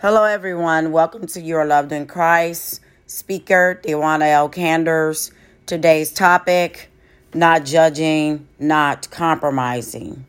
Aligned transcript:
Hello, 0.00 0.22
everyone. 0.22 0.92
Welcome 0.92 1.26
to 1.26 1.40
Your 1.40 1.64
Loved 1.64 1.90
in 1.90 2.06
Christ. 2.06 2.80
Speaker 3.08 3.80
Dewana 3.82 4.30
L. 4.30 4.48
Canders. 4.48 5.32
Today's 5.66 6.12
topic 6.12 6.88
not 7.34 7.64
judging, 7.64 8.46
not 8.60 9.10
compromising. 9.10 10.24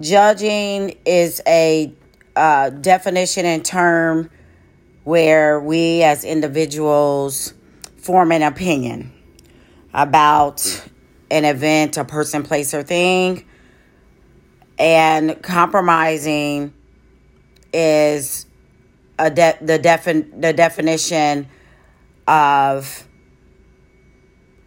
Judging 0.00 0.96
is 1.06 1.40
a 1.46 1.92
uh, 2.34 2.70
definition 2.70 3.46
and 3.46 3.64
term 3.64 4.28
where 5.04 5.60
we 5.60 6.02
as 6.02 6.24
individuals 6.24 7.54
form 7.98 8.32
an 8.32 8.42
opinion 8.42 9.12
about 9.94 10.88
an 11.30 11.44
event, 11.44 11.98
a 11.98 12.04
person, 12.04 12.42
place, 12.42 12.74
or 12.74 12.82
thing. 12.82 13.44
And 14.76 15.40
compromising 15.40 16.74
is 17.72 18.46
a 19.22 19.30
de- 19.30 19.58
the 19.60 19.78
defin- 19.78 20.40
the 20.40 20.52
definition 20.52 21.48
of 22.26 23.06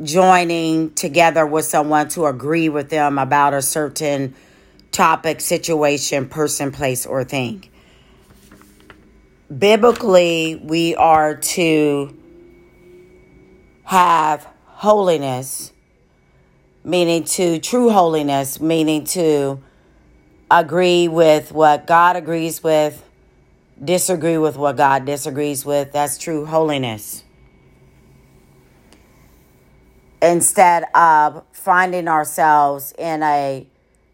joining 0.01 0.93
together 0.93 1.45
with 1.45 1.65
someone 1.65 2.07
to 2.09 2.25
agree 2.25 2.69
with 2.69 2.89
them 2.89 3.17
about 3.19 3.53
a 3.53 3.61
certain 3.61 4.33
topic, 4.91 5.41
situation, 5.41 6.27
person, 6.27 6.71
place, 6.71 7.05
or 7.05 7.25
thing. 7.25 7.69
Biblically, 9.55 10.55
we 10.63 10.95
are 10.95 11.35
to 11.35 12.17
have 13.83 14.47
holiness, 14.67 15.73
meaning 16.83 17.25
to 17.25 17.59
true 17.59 17.89
holiness, 17.89 18.61
meaning 18.61 19.03
to 19.03 19.61
agree 20.49 21.09
with 21.09 21.51
what 21.51 21.85
God 21.85 22.15
agrees 22.15 22.63
with 22.63 23.04
disagree 23.83 24.37
with 24.37 24.57
what 24.57 24.77
God 24.77 25.05
disagrees 25.05 25.65
with. 25.65 25.91
That's 25.91 26.17
true 26.17 26.45
holiness. 26.45 27.23
Instead 30.21 30.85
of 30.95 31.43
finding 31.51 32.07
ourselves 32.07 32.93
in 32.97 33.21
a 33.21 33.67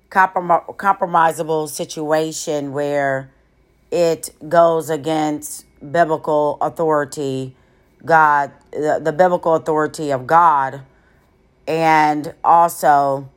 comprom- 0.10 0.76
compromisable 0.76 1.70
situation 1.70 2.74
where 2.74 3.32
it 3.92 4.30
goes 4.50 4.90
against 4.90 5.66
biblical 5.92 6.58
authority, 6.62 7.56
God, 8.04 8.52
the, 8.72 9.00
the 9.02 9.14
biblical 9.14 9.56
authority 9.56 10.12
of 10.12 10.28
God, 10.28 10.82
and 11.68 12.34
also 12.44 13.30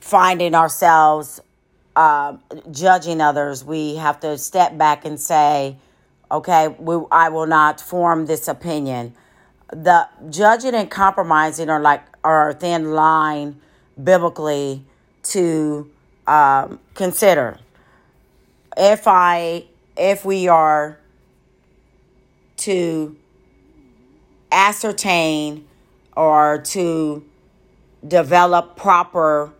finding 0.00 0.54
ourselves 0.54 1.40
uh, 1.96 2.36
judging 2.70 3.20
others, 3.20 3.64
we 3.64 3.96
have 3.96 4.20
to 4.20 4.38
step 4.38 4.76
back 4.78 5.04
and 5.04 5.20
say, 5.20 5.76
okay, 6.30 6.68
we, 6.68 6.98
I 7.10 7.28
will 7.28 7.46
not 7.46 7.80
form 7.80 8.26
this 8.26 8.48
opinion. 8.48 9.14
The 9.70 10.08
judging 10.30 10.74
and 10.74 10.90
compromising 10.90 11.70
are 11.70 11.80
like 11.80 12.04
are 12.24 12.50
a 12.50 12.54
thin 12.54 12.92
line 12.92 13.60
biblically 14.02 14.84
to 15.22 15.90
um, 16.26 16.78
consider. 16.94 17.58
If 18.76 19.06
I 19.06 19.64
if 19.96 20.24
we 20.24 20.48
are 20.48 20.98
to 22.58 23.16
ascertain 24.50 25.66
or 26.16 26.58
to 26.58 27.24
develop 28.06 28.76
proper 28.76 29.52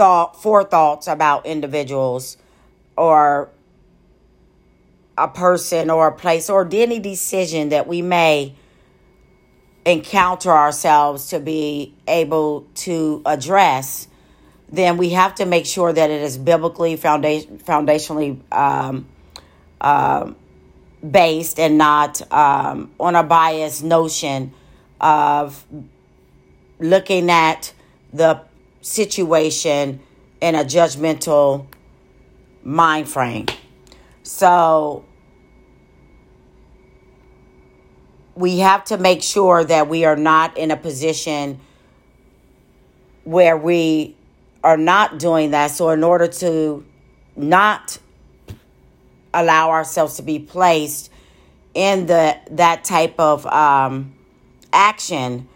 thought 0.00 0.40
forethoughts 0.40 1.06
about 1.06 1.44
individuals 1.44 2.38
or 2.96 3.50
a 5.18 5.28
person 5.28 5.90
or 5.90 6.06
a 6.06 6.12
place 6.12 6.48
or 6.48 6.66
any 6.72 6.98
decision 6.98 7.68
that 7.68 7.86
we 7.86 8.00
may 8.00 8.54
encounter 9.84 10.50
ourselves 10.50 11.28
to 11.28 11.38
be 11.38 11.94
able 12.08 12.66
to 12.74 13.20
address, 13.26 14.08
then 14.72 14.96
we 14.96 15.10
have 15.10 15.34
to 15.34 15.44
make 15.44 15.66
sure 15.66 15.92
that 15.92 16.08
it 16.08 16.22
is 16.22 16.38
biblically 16.38 16.96
foundation, 16.96 17.58
foundationally 17.58 18.40
um, 18.50 19.06
uh, 19.82 20.32
based 21.10 21.60
and 21.60 21.76
not 21.76 22.22
um, 22.32 22.90
on 22.98 23.16
a 23.16 23.22
biased 23.22 23.84
notion 23.84 24.54
of 24.98 25.62
looking 26.78 27.28
at 27.28 27.74
the 28.14 28.40
situation 28.80 30.00
in 30.40 30.54
a 30.54 30.64
judgmental 30.64 31.66
mind 32.62 33.08
frame. 33.08 33.46
So 34.22 35.04
we 38.34 38.60
have 38.60 38.84
to 38.84 38.96
make 38.96 39.22
sure 39.22 39.64
that 39.64 39.88
we 39.88 40.04
are 40.04 40.16
not 40.16 40.56
in 40.56 40.70
a 40.70 40.76
position 40.76 41.60
where 43.24 43.56
we 43.56 44.16
are 44.64 44.76
not 44.76 45.18
doing 45.18 45.50
that. 45.50 45.70
So, 45.70 45.90
in 45.90 46.02
order 46.02 46.26
to 46.26 46.84
not 47.36 47.98
allow 49.32 49.70
ourselves 49.70 50.16
to 50.16 50.22
be 50.22 50.38
placed 50.38 51.10
in 51.74 52.06
the 52.06 52.36
that 52.50 52.84
type 52.84 53.18
of 53.18 53.46
um, 53.46 54.14
action, 54.72 55.48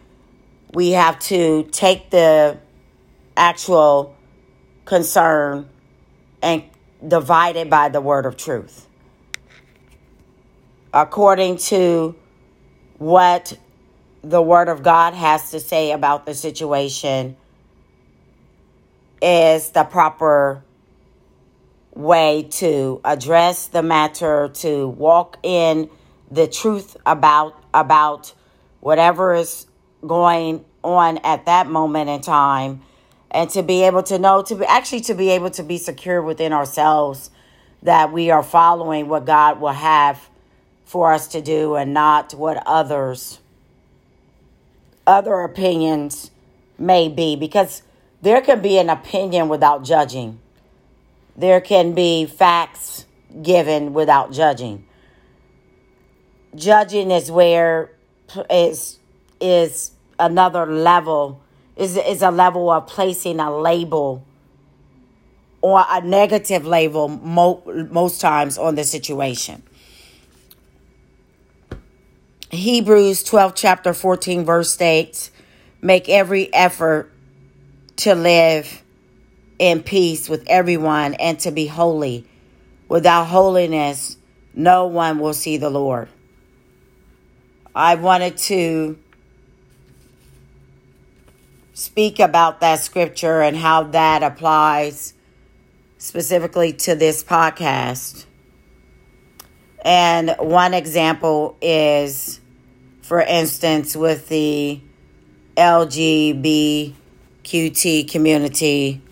we 0.73 0.91
have 0.91 1.19
to 1.21 1.65
take 1.73 2.11
the 2.11 2.59
actual 3.37 4.15
concern 4.85 5.69
and 6.43 6.63
divided 7.07 7.71
by 7.71 7.89
the 7.89 8.01
word 8.01 8.27
of 8.27 8.37
truth. 8.37 8.87
According 10.93 11.59
to 11.59 12.15
what 12.99 13.59
the 14.23 14.41
word 14.41 14.69
of 14.69 14.83
God 14.83 15.15
has 15.15 15.51
to 15.51 15.61
say 15.61 15.93
about 15.93 16.27
the 16.27 16.35
situation 16.35 17.37
is 19.21 19.71
the 19.71 19.85
proper 19.85 20.63
way 21.95 22.49
to 22.51 23.01
address 23.05 23.67
the 23.69 23.83
matter 23.83 24.49
to 24.49 24.89
walk 24.89 25.39
in 25.43 25.89
the 26.31 26.47
truth 26.47 26.97
about 27.07 27.57
about 27.73 28.33
whatever 28.81 29.35
is 29.35 29.67
going 30.07 30.65
on 30.83 31.19
at 31.19 31.47
that 31.47 31.67
moment 31.67 32.11
in 32.11 32.21
time 32.21 32.83
and 33.35 33.51
to 33.51 33.63
be 33.63 33.83
able 33.83 34.03
to 34.05 34.19
know 34.19 34.43
to 34.43 34.55
be 34.55 34.65
actually 34.65 35.01
to 35.01 35.15
be 35.15 35.31
able 35.31 35.51
to 35.51 35.63
be 35.63 35.77
secure 35.77 36.23
within 36.23 36.53
ourselves 36.53 37.31
that 37.83 38.13
we 38.13 38.31
are 38.31 38.43
following 38.43 39.09
what 39.09 39.27
God 39.27 39.61
will 39.61 39.73
have 39.73 40.31
for 40.87 41.13
us 41.13 41.29
to 41.29 41.43
do 41.43 41.75
and 41.75 41.93
not 41.93 42.33
what 42.33 42.63
others 42.65 43.41
other 45.07 45.41
opinions 45.41 46.31
may 46.79 47.09
be. 47.09 47.37
Because 47.37 47.83
there 48.23 48.41
can 48.41 48.63
be 48.63 48.79
an 48.79 48.89
opinion 48.89 49.49
without 49.49 49.85
judging. 49.85 50.41
There 51.37 51.61
can 51.61 51.95
be 51.95 52.27
facts 52.27 53.05
given 53.43 53.93
without 53.93 54.33
judging. 54.33 54.87
Judging 56.55 57.11
is 57.11 57.31
where 57.31 57.91
is 58.49 58.99
is 59.41 59.91
another 60.19 60.65
level 60.65 61.44
is 61.77 61.97
is 61.97 62.23
a 62.23 62.31
level 62.31 62.71
of 62.71 62.87
placing 62.87 63.41
a 63.41 63.57
label 63.57 64.25
or 65.61 65.85
a 65.89 66.01
negative 66.03 66.67
label 66.67 67.09
mo- 67.09 67.63
most 67.91 68.21
times 68.21 68.59
on 68.59 68.75
the 68.75 68.85
situation. 68.85 69.63
Hebrews 72.51 73.25
12 73.25 73.55
chapter 73.55 73.95
14 73.95 74.45
verse 74.45 74.71
states, 74.71 75.31
make 75.81 76.09
every 76.09 76.53
effort 76.53 77.11
to 77.97 78.15
live 78.15 78.83
in 79.59 79.83
peace 79.83 80.29
with 80.29 80.45
everyone 80.47 81.15
and 81.15 81.39
to 81.41 81.51
be 81.51 81.67
holy. 81.67 82.27
Without 82.89 83.25
holiness, 83.25 84.17
no 84.55 84.87
one 84.87 85.19
will 85.19 85.35
see 85.35 85.57
the 85.57 85.71
Lord. 85.71 86.09
I 87.75 87.97
wanted 87.97 88.37
to 88.37 88.99
speak 91.75 92.19
about 92.21 92.61
that 92.61 92.79
scripture 92.79 93.43
and 93.43 93.57
how 93.57 93.83
that 93.83 94.23
applies 94.23 95.13
specifically 95.99 96.73
to 96.73 96.95
this 96.95 97.23
podcast. 97.23 98.25
And 99.85 100.35
one 100.39 100.73
example 100.73 101.57
is, 101.61 102.41
for 103.03 103.21
instance, 103.21 103.95
with 103.97 104.29
the 104.29 104.81
LGBTQT 105.57 106.95
community. 108.11 109.03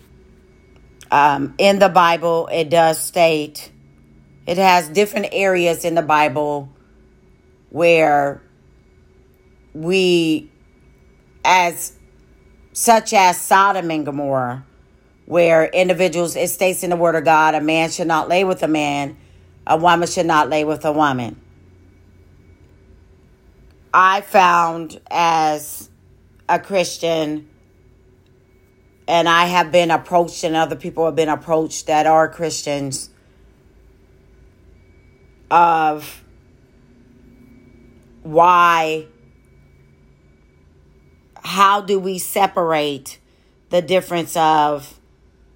Um, 1.11 1.53
in 1.59 1.77
the 1.79 1.89
Bible, 1.89 2.49
it 2.51 2.69
does 2.71 2.97
state, 2.99 3.71
it 4.47 4.57
has 4.57 4.89
different 4.89 5.27
areas 5.31 5.85
in 5.85 5.93
the 5.93 6.01
Bible 6.01 6.69
where 7.69 8.41
we, 9.73 10.49
as 11.45 11.93
such 12.73 13.13
as 13.13 13.39
Sodom 13.39 13.89
and 13.91 14.05
Gomorrah, 14.05 14.65
where 15.25 15.65
individuals, 15.65 16.35
it 16.35 16.49
states 16.49 16.83
in 16.83 16.89
the 16.89 16.95
Word 16.95 17.15
of 17.15 17.23
God, 17.23 17.55
a 17.55 17.61
man 17.61 17.89
should 17.89 18.07
not 18.07 18.27
lay 18.27 18.43
with 18.43 18.61
a 18.63 18.67
man, 18.67 19.15
a 19.65 19.77
woman 19.77 20.07
should 20.07 20.25
not 20.25 20.49
lay 20.49 20.65
with 20.65 20.83
a 20.83 20.91
woman. 20.91 21.39
I 23.93 24.21
found 24.21 24.99
as 25.09 25.89
a 26.49 26.59
Christian, 26.59 27.47
and 29.07 29.29
I 29.29 29.45
have 29.45 29.71
been 29.71 29.91
approached, 29.91 30.43
and 30.43 30.55
other 30.55 30.75
people 30.75 31.05
have 31.05 31.15
been 31.15 31.29
approached 31.29 31.87
that 31.87 32.07
are 32.07 32.27
Christians, 32.27 33.11
of 35.51 36.23
why, 38.23 39.05
how 41.43 41.81
do 41.81 41.99
we 41.99 42.19
separate 42.19 43.19
the 43.69 43.81
difference 43.81 44.37
of 44.37 44.99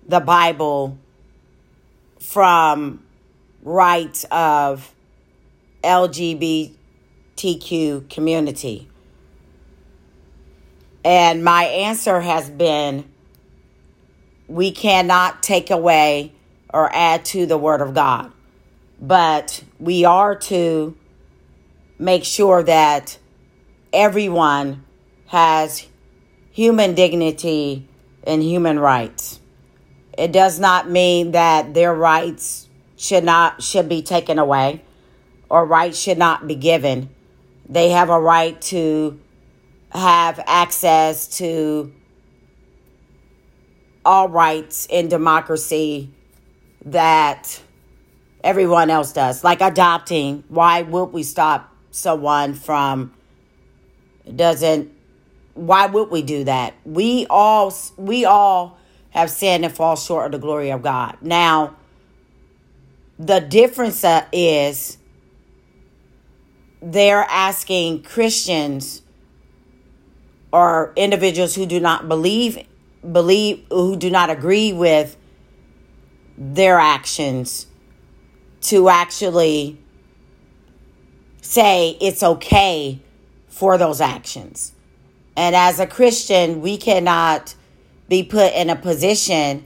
the 0.07 0.19
Bible 0.19 0.97
from 2.19 3.03
rights 3.63 4.25
of 4.31 4.91
LGBTQ 5.83 8.09
community? 8.09 8.89
And 11.05 11.43
my 11.43 11.65
answer 11.65 12.19
has 12.19 12.49
been 12.49 13.05
we 14.47 14.71
cannot 14.71 15.43
take 15.43 15.69
away 15.71 16.31
or 16.73 16.89
add 16.93 17.25
to 17.25 17.45
the 17.45 17.57
Word 17.57 17.81
of 17.81 17.93
God, 17.93 18.31
but 18.99 19.63
we 19.79 20.05
are 20.05 20.35
to 20.35 20.97
make 21.99 22.23
sure 22.23 22.63
that 22.63 23.19
everyone 23.93 24.83
has 25.27 25.87
human 26.51 26.95
dignity 26.95 27.87
and 28.25 28.41
human 28.41 28.79
rights. 28.79 29.39
It 30.17 30.31
does 30.31 30.59
not 30.59 30.89
mean 30.89 31.31
that 31.31 31.73
their 31.73 31.93
rights 31.93 32.67
should 32.97 33.23
not 33.23 33.61
should 33.61 33.87
be 33.87 34.01
taken 34.01 34.39
away 34.39 34.83
or 35.49 35.65
rights 35.65 35.99
should 35.99 36.17
not 36.17 36.47
be 36.47 36.55
given. 36.55 37.09
They 37.69 37.89
have 37.89 38.09
a 38.09 38.19
right 38.19 38.59
to 38.63 39.19
have 39.91 40.39
access 40.45 41.37
to 41.37 41.93
all 44.03 44.29
rights 44.29 44.87
in 44.89 45.09
democracy 45.09 46.09
that 46.85 47.61
everyone 48.43 48.89
else 48.89 49.11
does. 49.11 49.43
Like 49.43 49.61
adopting, 49.61 50.43
why 50.47 50.81
would 50.81 51.11
we 51.11 51.23
stop 51.23 51.73
someone 51.91 52.53
from 52.53 53.13
doesn't 54.35 54.91
why 55.57 55.87
would 55.87 56.09
we 56.09 56.21
do 56.21 56.43
that? 56.43 56.75
We 56.85 57.25
all 57.29 57.73
we 57.97 58.25
all 58.25 58.77
have 59.09 59.29
sinned 59.29 59.65
and 59.65 59.73
fall 59.73 59.95
short 59.95 60.27
of 60.27 60.31
the 60.33 60.45
glory 60.45 60.69
of 60.69 60.81
God. 60.81 61.17
Now, 61.21 61.75
the 63.17 63.39
difference 63.39 64.03
uh, 64.03 64.25
is 64.31 64.97
they're 66.81 67.25
asking 67.29 68.03
Christians 68.03 69.01
or 70.51 70.93
individuals 70.95 71.55
who 71.55 71.65
do 71.65 71.79
not 71.79 72.07
believe 72.07 72.65
believe 73.11 73.65
who 73.69 73.95
do 73.95 74.09
not 74.09 74.29
agree 74.29 74.73
with 74.73 75.17
their 76.37 76.77
actions 76.77 77.67
to 78.61 78.89
actually 78.89 79.77
say 81.41 81.97
it's 82.01 82.21
okay 82.21 82.99
for 83.47 83.77
those 83.77 84.01
actions. 84.01 84.73
And 85.37 85.55
as 85.55 85.79
a 85.79 85.85
Christian, 85.85 86.61
we 86.61 86.77
cannot 86.77 87.53
be 88.09 88.23
put 88.23 88.53
in 88.53 88.71
a 88.71 88.75
position 88.75 89.63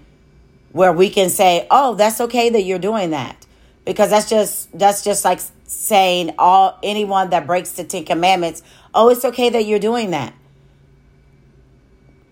where 0.73 0.91
we 0.91 1.09
can 1.09 1.29
say, 1.29 1.65
"Oh, 1.71 1.95
that's 1.95 2.19
okay 2.19 2.49
that 2.49 2.63
you're 2.63 2.77
doing 2.77 3.11
that." 3.11 3.47
Because 3.85 4.09
that's 4.09 4.29
just 4.29 4.77
that's 4.77 5.01
just 5.01 5.23
like 5.23 5.39
saying 5.65 6.33
all 6.37 6.77
anyone 6.83 7.29
that 7.29 7.47
breaks 7.47 7.71
the 7.71 7.85
10 7.85 8.03
commandments, 8.03 8.61
"Oh, 8.93 9.07
it's 9.07 9.23
okay 9.23 9.49
that 9.49 9.65
you're 9.65 9.79
doing 9.79 10.11
that." 10.11 10.33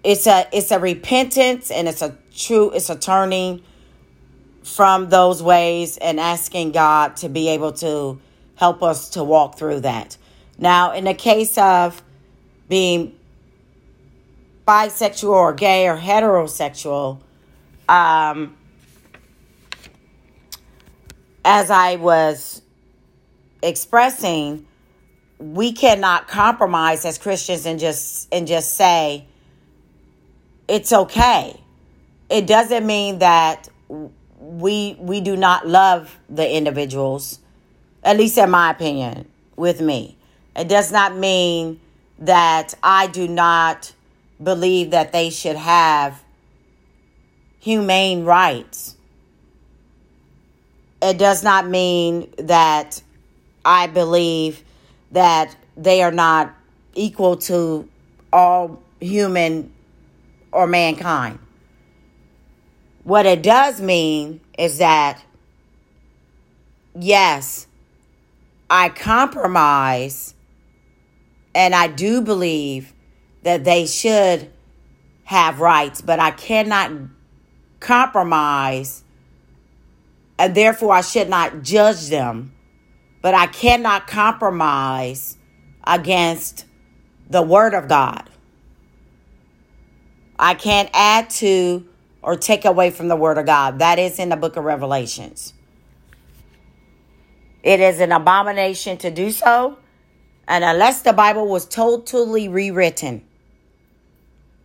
It's 0.03 0.27
a 0.27 0.45
it's 0.51 0.71
a 0.71 0.80
repentance 0.80 1.71
and 1.71 1.88
it's 1.88 2.01
a 2.01 2.15
true 2.36 2.71
it's 2.71 2.89
a 2.89 2.95
turning 2.97 3.62
from 4.63 5.09
those 5.09 5.41
ways 5.41 5.97
and 5.97 6.19
asking 6.19 6.74
God 6.74 7.15
to 7.18 7.30
be 7.30 7.47
able 7.47 7.71
to 7.74 8.19
help 8.56 8.83
us 8.83 9.09
to 9.12 9.24
walk 9.24 9.57
through 9.57 9.80
that. 9.81 10.18
Now, 10.57 10.91
in 10.91 11.06
the 11.06 11.13
case 11.13 11.57
of 11.57 12.03
being 12.68 13.15
bisexual 14.69 15.30
or 15.30 15.51
gay 15.51 15.88
or 15.88 15.98
heterosexual, 15.98 17.19
um, 17.88 18.56
as 21.44 21.71
I 21.71 21.95
was 21.95 22.62
expressing, 23.63 24.68
we 25.39 25.71
cannot 25.71 26.27
compromise 26.27 27.04
as 27.04 27.18
Christians 27.18 27.66
and 27.66 27.80
just 27.80 28.27
and 28.31 28.45
just 28.45 28.75
say 28.75 29.25
it's 30.68 30.94
okay. 30.94 31.60
It 32.30 32.45
doesn't 32.45 32.86
mean 32.86 33.19
that 33.19 33.69
we 34.39 34.95
we 35.00 35.19
do 35.19 35.36
not 35.36 35.68
love 35.68 36.15
the 36.30 36.48
individuals, 36.48 37.39
at 38.04 38.18
least 38.18 38.38
in 38.38 38.51
my 38.51 38.69
opinion, 38.69 39.27
with 39.56 39.81
me. 39.81 40.15
It 40.56 40.68
does 40.68 40.92
not 40.92 41.15
mean 41.15 41.80
that 42.19 42.75
I 42.83 43.07
do 43.07 43.27
not 43.27 43.94
believe 44.41 44.91
that 44.91 45.12
they 45.12 45.30
should 45.30 45.57
have 45.57 46.24
humane 47.59 48.24
rights. 48.24 48.95
It 51.01 51.18
does 51.18 51.44
not 51.44 51.68
mean 51.68 52.33
that 52.38 53.01
I 53.63 53.88
believe 53.88 54.63
that 55.12 55.56
they 55.75 56.01
are 56.01 56.12
not 56.12 56.53
equal 56.94 57.38
to 57.38 57.88
all 58.31 58.81
human 59.00 59.74
or 60.51 60.68
mankind. 60.68 61.39
What 63.03 63.25
it 63.25 63.41
does 63.41 63.81
mean 63.81 64.41
is 64.57 64.77
that, 64.80 65.24
yes, 66.94 67.68
I 68.69 68.89
compromise 68.89 70.36
and 71.56 71.74
I 71.74 71.88
do 71.88 72.21
believe 72.21 72.94
that 73.44 73.63
they 73.63 73.86
should 73.86 74.50
have 75.24 75.59
rights, 75.59 76.01
but 76.01 76.19
I 76.19 76.31
cannot 76.31 76.91
compromise 77.80 79.03
and 80.39 80.55
therefore 80.55 80.93
I 80.93 81.01
should 81.01 81.29
not 81.29 81.62
judge 81.62 82.08
them. 82.08 82.53
But 83.22 83.36
I 83.36 83.48
cannot 83.48 84.08
compromise 84.08 85.38
against 85.86 86.65
the 87.29 87.41
Word 87.41 87.74
of 87.74 87.89
God. 87.89 88.29
I 90.39 90.53
can't 90.53 90.89
add 90.93 91.29
to 91.31 91.86
or 92.22 92.38
take 92.38 92.63
away 92.63 92.89
from 92.89 93.10
the 93.10 93.17
Word 93.17 93.38
of 93.38 93.46
God. 93.46 93.79
That 93.79 94.00
is 94.00 94.17
in 94.17 94.29
the 94.29 94.38
book 94.38 94.55
of 94.55 94.63
Revelations. 94.63 95.53
It 97.62 97.81
is 97.81 98.00
an 98.00 98.13
abomination 98.13 98.98
to 99.00 99.12
do 99.12 99.31
so. 99.31 99.77
And 100.48 100.63
unless 100.63 101.01
the 101.01 101.12
Bible 101.12 101.48
was 101.50 101.65
totally 101.65 102.48
rewritten 102.48 103.25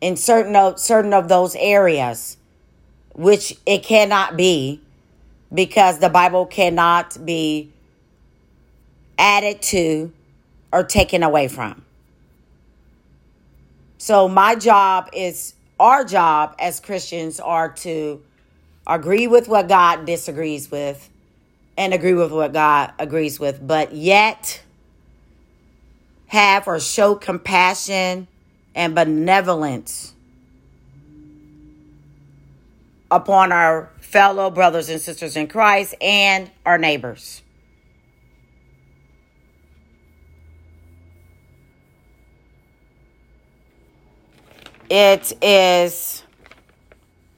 in 0.05 0.19
certain 0.19 0.55
of, 0.55 0.79
certain 0.79 1.15
of 1.15 1.29
those 1.29 1.57
areas, 1.57 2.37
which 3.15 3.57
it 3.65 3.83
cannot 3.83 4.37
be, 4.37 4.79
because 5.53 5.99
the 5.99 6.11
Bible 6.11 6.45
cannot 6.45 7.25
be 7.25 7.73
added 9.17 9.63
to 9.63 10.13
or 10.71 10.85
taken 10.85 11.23
away 11.23 11.49
from. 11.49 11.83
So 13.97 14.29
my 14.29 14.57
job 14.57 15.09
is 15.15 15.55
our 15.81 16.05
job 16.05 16.55
as 16.59 16.81
Christians 16.81 17.41
are 17.41 17.71
to 17.77 18.23
agree 18.87 19.27
with 19.27 19.49
what 19.49 19.69
God 19.69 20.05
disagrees 20.05 20.71
with 20.71 21.09
and 21.79 21.95
agree 21.95 22.13
with 22.13 22.31
what 22.31 22.53
God 22.53 22.93
agrees 22.99 23.41
with, 23.41 23.67
but 23.67 23.95
yet 23.95 24.61
have 26.27 26.69
or 26.69 26.79
show 26.79 27.15
compassion 27.15 28.29
and 28.75 28.95
benevolence 28.95 30.15
upon 33.11 33.53
our 33.53 33.91
fellow 34.01 34.51
brothers 34.51 34.89
and 34.89 35.01
sisters 35.01 35.37
in 35.37 35.47
Christ 35.47 35.95
and 36.01 36.51
our 36.67 36.79
neighbors. 36.79 37.43
It 44.91 45.33
is 45.43 46.23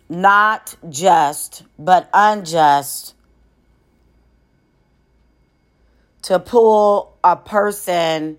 not 0.09 0.75
just, 0.89 1.63
but 1.79 2.09
unjust 2.13 3.15
to 6.23 6.39
pull 6.39 7.17
a 7.23 7.37
person 7.37 8.37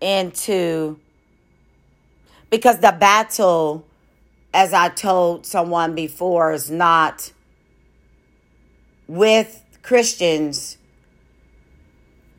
into 0.00 1.00
because 2.52 2.78
the 2.78 2.92
battle 2.92 3.84
as 4.54 4.72
I 4.72 4.88
told 4.88 5.46
someone 5.46 5.94
before, 5.94 6.52
is 6.52 6.70
not 6.70 7.32
with 9.06 9.64
Christians 9.82 10.76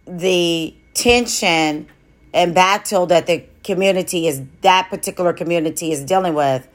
the 0.05 0.75
tension 0.93 1.87
and 2.33 2.53
battle 2.53 3.05
that 3.07 3.25
the 3.25 3.45
community 3.63 4.27
is 4.27 4.41
that 4.61 4.89
particular 4.89 5.33
community 5.33 5.91
is 5.91 6.03
dealing 6.03 6.33
with 6.33 6.67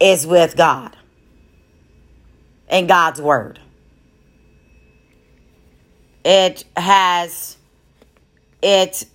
is 0.00 0.26
with 0.26 0.56
God 0.56 0.96
and 2.68 2.88
God's 2.88 3.22
word. 3.22 3.60
It 6.24 6.64
has 6.76 7.56
it 8.60 9.06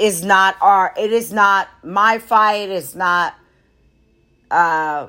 is 0.00 0.24
not 0.24 0.56
our 0.62 0.94
it 0.96 1.12
is 1.12 1.32
not 1.32 1.68
my 1.84 2.18
fight, 2.18 2.70
it's 2.70 2.94
not 2.94 3.34
uh 4.50 5.08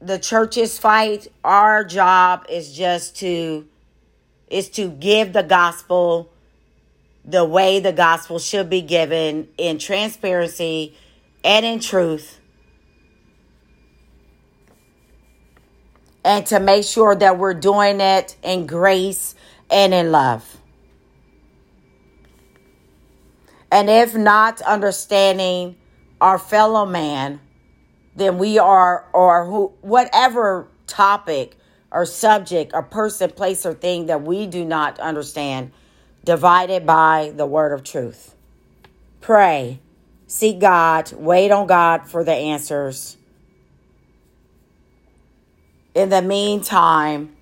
the 0.00 0.18
church's 0.18 0.78
fight. 0.78 1.28
Our 1.44 1.84
job 1.84 2.44
is 2.50 2.76
just 2.76 3.16
to 3.18 3.66
is 4.48 4.68
to 4.70 4.88
give 4.88 5.32
the 5.32 5.42
gospel 5.42 6.30
the 7.24 7.44
way 7.44 7.80
the 7.80 7.92
gospel 7.92 8.38
should 8.38 8.68
be 8.68 8.82
given 8.82 9.48
in 9.58 9.78
transparency 9.78 10.96
and 11.42 11.64
in 11.64 11.80
truth. 11.80 12.40
And 16.24 16.44
to 16.46 16.58
make 16.60 16.84
sure 16.84 17.14
that 17.14 17.38
we're 17.38 17.54
doing 17.54 18.00
it 18.00 18.36
in 18.42 18.66
grace 18.66 19.34
and 19.70 19.94
in 19.94 20.10
love. 20.10 20.55
And 23.76 23.90
if 23.90 24.14
not 24.14 24.62
understanding 24.62 25.76
our 26.18 26.38
fellow 26.38 26.86
man, 26.86 27.40
then 28.14 28.38
we 28.38 28.58
are, 28.58 29.04
or 29.12 29.44
who, 29.44 29.74
whatever 29.82 30.66
topic 30.86 31.58
or 31.92 32.06
subject 32.06 32.72
or 32.72 32.82
person, 32.82 33.32
place, 33.32 33.66
or 33.66 33.74
thing 33.74 34.06
that 34.06 34.22
we 34.22 34.46
do 34.46 34.64
not 34.64 34.98
understand 34.98 35.72
divided 36.24 36.86
by 36.86 37.34
the 37.36 37.44
word 37.44 37.74
of 37.74 37.84
truth. 37.84 38.34
Pray, 39.20 39.80
seek 40.26 40.58
God, 40.58 41.12
wait 41.12 41.50
on 41.50 41.66
God 41.66 42.08
for 42.08 42.24
the 42.24 42.32
answers. 42.32 43.18
In 45.94 46.08
the 46.08 46.22
meantime, 46.22 47.36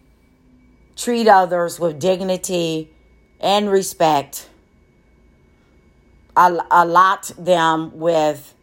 treat 0.96 1.28
others 1.28 1.78
with 1.78 2.00
dignity 2.00 2.92
and 3.38 3.70
respect. 3.70 4.48
Allot 6.36 7.32
them 7.38 7.98
with 7.98 8.54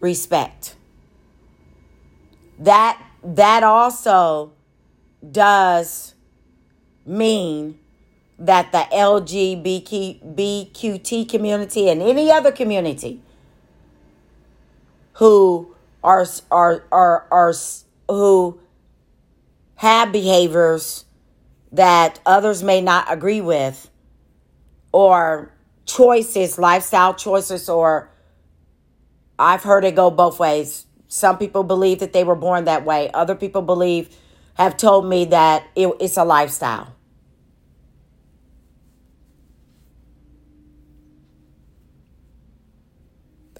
respect. 0.00 0.74
That 2.58 3.00
that 3.22 3.62
also 3.62 4.52
does 5.30 6.14
mean 7.04 7.78
that 8.38 8.72
the 8.72 8.86
LGBTQT 8.90 11.28
community 11.28 11.90
and 11.90 12.00
any 12.00 12.32
other 12.32 12.50
community 12.50 13.20
who 15.14 15.74
are 16.02 16.24
are 16.50 16.84
are 16.90 17.26
are 17.30 17.52
who 18.08 18.58
have 19.76 20.10
behaviors 20.12 21.04
that 21.72 22.18
others 22.24 22.62
may 22.62 22.80
not 22.80 23.12
agree 23.12 23.42
with 23.42 23.90
or 24.92 25.52
choices, 25.86 26.58
lifestyle 26.58 27.14
choices 27.14 27.68
or 27.68 28.10
I've 29.38 29.62
heard 29.62 29.84
it 29.84 29.96
go 29.96 30.10
both 30.10 30.38
ways. 30.40 30.86
Some 31.08 31.38
people 31.38 31.62
believe 31.64 32.00
that 32.00 32.12
they 32.12 32.24
were 32.24 32.36
born 32.36 32.64
that 32.66 32.84
way. 32.84 33.10
Other 33.12 33.34
people 33.34 33.62
believe 33.62 34.16
have 34.54 34.76
told 34.76 35.06
me 35.06 35.26
that 35.26 35.64
it, 35.76 35.88
it's 36.00 36.16
a 36.16 36.24
lifestyle. 36.24 36.94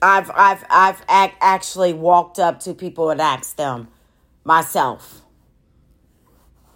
I've 0.02 0.30
I've 0.34 0.64
I've 0.70 1.02
ac- 1.10 1.36
actually 1.40 1.92
walked 1.94 2.38
up 2.38 2.60
to 2.60 2.74
people 2.74 3.10
and 3.10 3.20
asked 3.20 3.56
them 3.56 3.88
myself. 4.44 5.22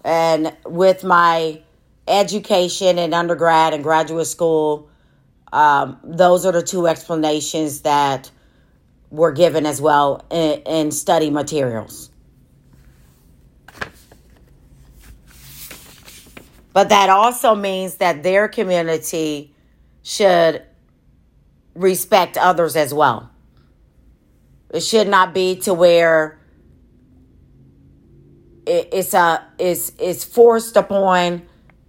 And 0.05 0.57
with 0.67 1.05
my 1.05 1.63
education 2.09 2.99
in 2.99 3.15
undergrad 3.15 3.75
and 3.75 3.83
graduate 3.83 4.27
school, 4.27 4.89
um, 5.55 6.01
those 6.03 6.45
are 6.45 6.51
the 6.51 6.65
two 6.65 6.89
explanations 6.89 7.83
that 7.83 8.29
were 9.11 9.31
given 9.31 9.67
as 9.67 9.81
well 9.81 10.27
in, 10.29 10.61
in 10.63 10.91
study 10.91 11.31
materials. 11.31 12.11
But 16.73 16.89
that 16.89 17.09
also 17.09 17.55
means 17.55 17.95
that 17.97 18.25
their 18.25 18.49
community 18.49 19.55
should 20.03 20.65
respect 21.77 22.37
others 22.37 22.75
as 22.75 22.93
well. 22.93 23.31
It 24.71 24.81
should 24.81 25.07
not 25.07 25.33
be 25.33 25.55
to 25.61 25.73
where 25.73 26.41
it's 28.67 29.15
a 29.15 29.47
it's 29.61 29.93
it's 30.01 30.25
forced 30.25 30.77
upon 30.77 31.43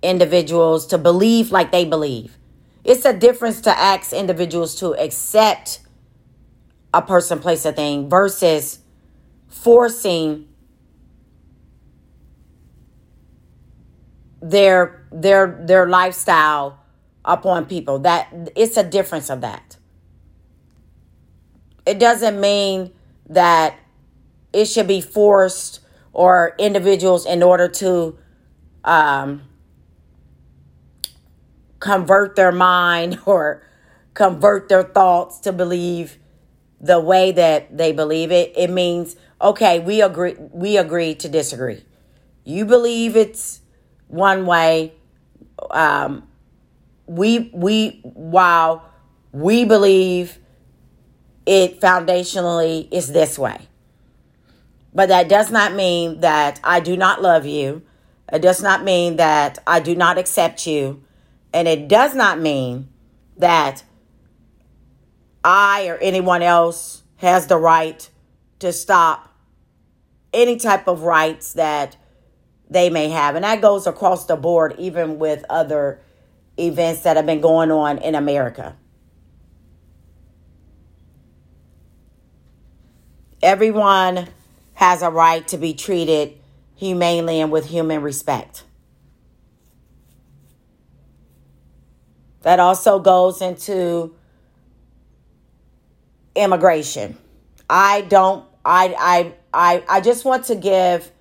individuals 0.04 0.86
to 0.88 1.00
believe 1.00 1.52
like 1.52 1.72
they 1.72 1.86
believe. 1.86 2.38
It's 2.86 3.04
a 3.04 3.14
difference 3.14 3.62
to 3.62 3.76
ask 3.76 4.14
individuals 4.14 4.76
to 4.76 4.94
accept 4.94 5.80
a 6.94 7.02
person, 7.02 7.40
place, 7.40 7.66
a 7.66 7.74
thing 7.74 8.08
versus 8.10 8.80
forcing 9.48 10.48
their 14.40 15.08
their 15.12 15.64
their 15.66 15.88
lifestyle 15.88 16.80
upon 17.26 17.66
people. 17.66 18.00
That 18.00 18.52
it's 18.56 18.78
a 18.78 18.84
difference 18.84 19.32
of 19.32 19.42
that. 19.42 19.78
It 21.88 21.98
doesn't 21.98 22.40
mean 22.40 22.94
that 23.30 23.80
it 24.54 24.66
should 24.66 24.88
be 24.88 25.02
forced 25.02 25.80
or 26.14 26.54
individuals 26.60 27.26
in 27.26 27.42
order 27.42 27.68
to 27.68 28.18
um, 28.84 29.42
convert 31.86 32.36
their 32.36 32.52
mind 32.52 33.20
or 33.26 33.62
convert 34.16 34.70
their 34.70 34.84
thoughts 34.84 35.40
to 35.40 35.54
believe 35.54 36.18
the 36.82 37.00
way 37.00 37.32
that 37.32 37.78
they 37.78 37.92
believe 37.92 38.32
it. 38.32 38.52
It 38.56 38.70
means 38.70 39.16
okay, 39.40 39.80
we 39.80 40.02
agree. 40.02 40.36
We 40.52 40.78
agree 40.78 41.14
to 41.16 41.30
disagree. 41.30 41.86
You 42.44 42.66
believe 42.66 43.16
it's 43.16 43.62
one 44.08 44.46
way. 44.48 44.94
Um, 45.70 46.28
we 47.06 47.52
we 47.54 48.00
while 48.04 48.90
we 49.32 49.64
believe 49.64 50.40
it 51.46 51.80
foundationally 51.80 52.88
is 52.92 53.12
this 53.12 53.38
way. 53.38 53.68
But 54.92 55.10
that 55.10 55.30
does 55.30 55.52
not 55.52 55.74
mean 55.74 56.22
that 56.22 56.60
I 56.64 56.80
do 56.80 56.98
not 56.98 57.22
love 57.22 57.46
you. 57.46 57.84
It 58.32 58.42
does 58.42 58.64
not 58.64 58.84
mean 58.84 59.18
that 59.18 59.60
I 59.68 59.80
do 59.82 59.96
not 59.96 60.18
accept 60.18 60.66
you. 60.66 61.05
And 61.56 61.70
it 61.70 61.88
does 61.88 62.14
not 62.14 62.38
mean 62.38 62.90
that 63.38 63.86
I 65.42 65.88
or 65.88 65.96
anyone 66.00 66.42
else 66.42 67.04
has 67.16 67.48
the 67.48 67.56
right 67.56 68.10
to 68.60 68.74
stop 68.74 69.34
any 70.34 70.58
type 70.58 70.90
of 70.90 71.04
rights 71.04 71.54
that 71.54 71.96
they 72.70 72.90
may 72.90 73.08
have. 73.08 73.36
And 73.36 73.46
that 73.46 73.62
goes 73.62 73.88
across 73.88 74.26
the 74.26 74.36
board, 74.36 74.76
even 74.78 75.18
with 75.18 75.46
other 75.50 76.02
events 76.60 77.04
that 77.04 77.16
have 77.16 77.26
been 77.26 77.40
going 77.40 77.72
on 77.72 78.00
in 78.00 78.16
America. 78.16 78.76
Everyone 83.42 84.28
has 84.74 85.02
a 85.02 85.10
right 85.10 85.48
to 85.48 85.58
be 85.58 85.74
treated 85.74 86.38
humanely 86.76 87.40
and 87.40 87.50
with 87.50 87.68
human 87.68 88.02
respect. 88.02 88.66
That 92.46 92.60
also 92.60 93.00
goes 93.00 93.42
into 93.42 94.14
immigration. 96.36 97.18
I 97.68 98.02
don't 98.02 98.46
I 98.64 98.94
I 99.00 99.34
I 99.52 99.84
I 99.90 100.02
just 100.02 100.26
want 100.26 100.46
to 100.46 100.56
give 100.56 101.12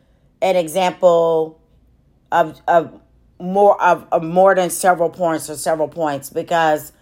an 0.42 0.56
example 0.56 1.62
of 2.30 2.60
of 2.68 3.00
more 3.40 3.80
of, 3.82 4.06
of 4.12 4.22
more 4.22 4.54
than 4.54 4.68
several 4.68 5.08
points 5.08 5.48
or 5.48 5.56
several 5.56 5.88
points 5.88 6.28
because 6.28 6.92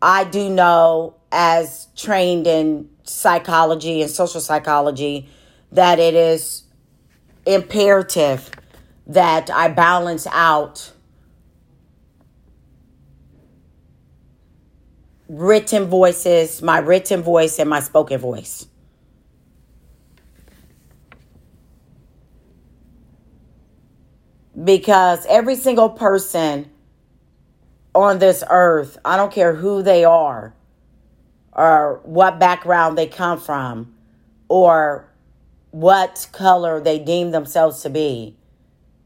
I 0.00 0.24
do 0.24 0.48
know 0.48 1.16
as 1.30 1.88
trained 1.94 2.46
in 2.46 2.88
psychology 3.02 4.00
and 4.00 4.10
social 4.10 4.40
psychology 4.40 5.28
that 5.70 5.98
it 5.98 6.14
is 6.14 6.62
imperative 7.44 8.50
that 9.06 9.50
I 9.50 9.68
balance 9.68 10.26
out 10.28 10.93
written 15.28 15.86
voices, 15.86 16.62
my 16.62 16.78
written 16.78 17.22
voice, 17.22 17.58
and 17.58 17.68
my 17.68 17.80
spoken 17.80 18.18
voice. 18.18 18.66
Because 24.62 25.26
every 25.26 25.56
single 25.56 25.90
person 25.90 26.70
on 27.94 28.18
this 28.18 28.44
earth, 28.48 28.98
I 29.04 29.16
don't 29.16 29.32
care 29.32 29.54
who 29.54 29.82
they 29.82 30.04
are 30.04 30.54
or 31.52 32.00
what 32.04 32.38
background 32.38 32.98
they 32.98 33.06
come 33.06 33.40
from 33.40 33.94
or 34.48 35.08
what 35.70 36.28
color 36.32 36.80
they 36.80 36.98
deem 36.98 37.30
themselves 37.30 37.82
to 37.82 37.90
be. 37.90 38.36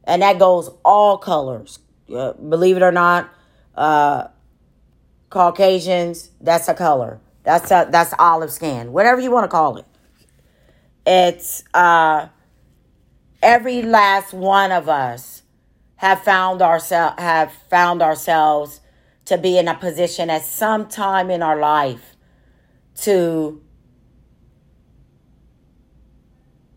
And 0.04 0.22
that 0.22 0.38
goes 0.38 0.70
all 0.84 1.18
colors. 1.18 1.78
Uh, 2.14 2.32
believe 2.32 2.76
it 2.76 2.82
or 2.82 2.92
not, 2.92 3.28
uh, 3.74 4.28
Caucasians, 5.30 6.30
that's 6.40 6.68
a 6.68 6.74
color. 6.74 7.20
That's 7.44 7.70
a, 7.70 7.88
that's 7.90 8.12
olive 8.18 8.50
skin, 8.50 8.92
whatever 8.92 9.20
you 9.20 9.30
want 9.30 9.44
to 9.44 9.48
call 9.48 9.78
it. 9.78 9.86
It's 11.06 11.64
uh, 11.72 12.28
every 13.42 13.82
last 13.82 14.34
one 14.34 14.72
of 14.72 14.88
us 14.88 15.42
have 15.96 16.22
found 16.22 16.62
ourselves 16.62 17.20
have 17.20 17.52
found 17.70 18.02
ourselves 18.02 18.80
to 19.24 19.38
be 19.38 19.58
in 19.58 19.68
a 19.68 19.74
position 19.74 20.30
at 20.30 20.44
some 20.44 20.88
time 20.88 21.30
in 21.30 21.42
our 21.42 21.58
life 21.58 22.16
to 22.94 23.62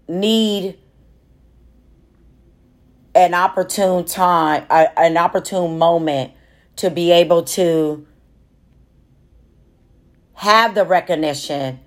need 0.07 0.77
an 3.13 3.33
opportune 3.33 4.05
time, 4.05 4.65
an 4.69 5.17
opportune 5.17 5.77
moment 5.77 6.31
to 6.77 6.89
be 6.89 7.11
able 7.11 7.43
to 7.43 8.05
have 10.41 10.73
the 10.73 10.83
recognition 10.83 11.79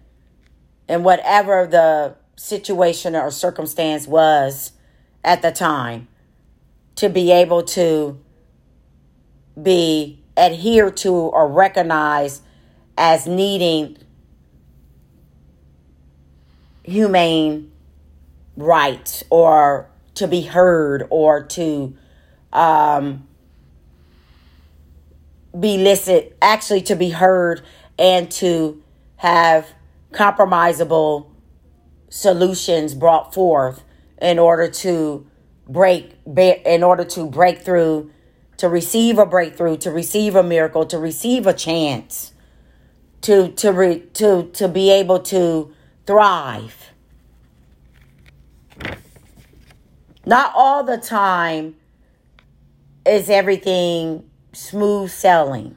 and 0.86 1.04
whatever 1.04 1.66
the 1.66 2.14
situation 2.36 3.16
or 3.16 3.28
circumstance 3.28 4.06
was 4.06 4.70
at 5.24 5.42
the 5.42 5.50
time 5.50 6.06
to 6.94 7.08
be 7.08 7.32
able 7.32 7.64
to 7.64 8.16
be 9.60 10.22
adhered 10.36 10.96
to 10.96 11.12
or 11.12 11.48
recognized 11.48 12.44
as 12.96 13.26
needing 13.26 13.98
humane 16.84 17.72
rights 18.56 19.24
or 19.30 19.90
to 20.14 20.28
be 20.28 20.42
heard 20.42 21.04
or 21.10 21.42
to 21.42 21.92
um, 22.52 23.26
be 25.58 25.76
listened, 25.76 26.30
actually 26.40 26.82
to 26.82 26.94
be 26.94 27.10
heard 27.10 27.60
and 27.98 28.30
to 28.30 28.82
have 29.16 29.66
compromisable 30.12 31.26
solutions 32.08 32.94
brought 32.94 33.34
forth 33.34 33.82
in 34.20 34.38
order 34.38 34.68
to 34.68 35.26
break 35.68 36.16
in 36.26 36.82
order 36.82 37.04
to 37.04 37.26
break 37.26 37.62
through 37.62 38.10
to 38.56 38.68
receive 38.68 39.18
a 39.18 39.26
breakthrough 39.26 39.76
to 39.76 39.90
receive 39.90 40.36
a 40.36 40.42
miracle 40.42 40.86
to 40.86 40.98
receive 40.98 41.46
a 41.46 41.52
chance 41.52 42.32
to 43.22 43.50
to 43.52 43.72
re, 43.72 44.00
to 44.12 44.50
to 44.52 44.68
be 44.68 44.90
able 44.90 45.18
to 45.18 45.74
thrive. 46.06 46.90
Not 50.26 50.52
all 50.54 50.84
the 50.84 50.98
time 50.98 51.76
is 53.06 53.28
everything 53.28 54.28
smooth 54.52 55.10
sailing 55.10 55.76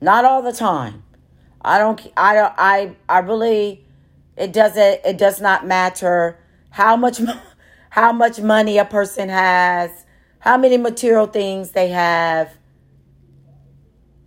not 0.00 0.24
all 0.24 0.42
the 0.42 0.52
time 0.52 1.02
i 1.62 1.78
don't 1.78 2.12
i 2.16 2.34
don't 2.34 2.54
i 2.58 2.94
i 3.08 3.18
really 3.18 3.84
it 4.36 4.52
doesn't 4.52 5.00
it 5.04 5.16
does 5.18 5.40
not 5.40 5.66
matter 5.66 6.38
how 6.70 6.96
much 6.96 7.20
how 7.96 8.12
much 8.12 8.38
money 8.38 8.76
a 8.76 8.84
person 8.84 9.30
has, 9.30 10.04
how 10.40 10.58
many 10.58 10.76
material 10.76 11.26
things 11.26 11.70
they 11.70 11.88
have. 11.88 12.58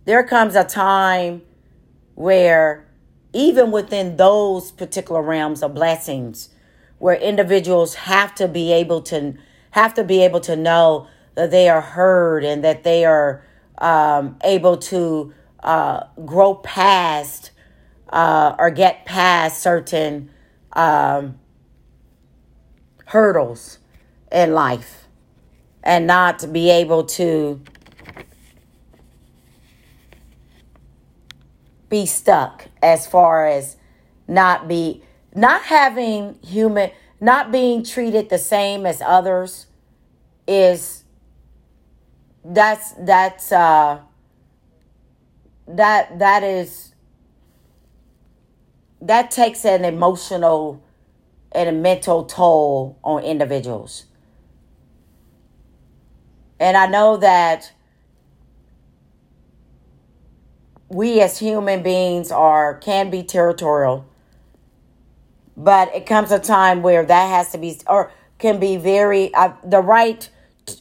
There 0.06 0.24
comes 0.24 0.56
a 0.56 0.64
time 0.64 1.42
where 2.16 2.84
even 3.32 3.70
within 3.70 4.16
those 4.16 4.72
particular 4.72 5.22
realms 5.22 5.62
of 5.62 5.72
blessings 5.72 6.48
where 6.98 7.14
individuals 7.14 7.94
have 7.94 8.34
to 8.34 8.48
be 8.48 8.72
able 8.72 9.02
to 9.02 9.34
have 9.70 9.94
to 9.94 10.02
be 10.02 10.20
able 10.24 10.40
to 10.40 10.56
know 10.56 11.06
that 11.36 11.52
they 11.52 11.68
are 11.68 11.80
heard 11.80 12.44
and 12.44 12.64
that 12.64 12.82
they 12.82 13.04
are 13.04 13.44
um, 13.78 14.36
able 14.42 14.76
to 14.76 15.32
uh, 15.62 16.04
grow 16.24 16.54
past 16.54 17.50
uh, 18.08 18.54
or 18.58 18.70
get 18.70 19.04
past 19.04 19.62
certain 19.62 20.30
um, 20.72 21.38
hurdles 23.06 23.78
in 24.30 24.52
life. 24.52 24.96
And 25.82 26.06
not 26.06 26.52
be 26.52 26.70
able 26.70 27.04
to 27.04 27.58
be 31.90 32.06
stuck 32.06 32.68
as 32.82 33.06
far 33.06 33.46
as 33.46 33.76
not 34.28 34.68
be 34.68 35.02
not 35.34 35.62
having 35.62 36.38
human 36.42 36.90
not 37.20 37.52
being 37.52 37.84
treated 37.84 38.30
the 38.30 38.38
same 38.38 38.86
as 38.86 39.02
others 39.02 39.66
is 40.46 41.04
that's 42.44 42.92
that's 42.92 43.52
uh 43.52 44.00
that 45.76 46.18
that 46.18 46.42
is 46.42 46.94
that 49.00 49.30
takes 49.30 49.64
an 49.64 49.84
emotional 49.84 50.82
and 51.52 51.68
a 51.68 51.72
mental 51.72 52.24
toll 52.24 52.98
on 53.02 53.22
individuals. 53.22 54.04
And 56.58 56.76
I 56.76 56.86
know 56.86 57.16
that 57.16 57.72
we 60.88 61.20
as 61.20 61.38
human 61.38 61.82
beings 61.82 62.30
are 62.30 62.74
can 62.74 63.10
be 63.10 63.22
territorial, 63.22 64.04
but 65.56 65.94
it 65.94 66.04
comes 66.04 66.30
a 66.32 66.38
time 66.38 66.82
where 66.82 67.04
that 67.04 67.26
has 67.30 67.52
to 67.52 67.58
be 67.58 67.78
or 67.86 68.12
can 68.38 68.60
be 68.60 68.76
very 68.76 69.32
uh, 69.34 69.52
the 69.64 69.80
right 69.80 70.28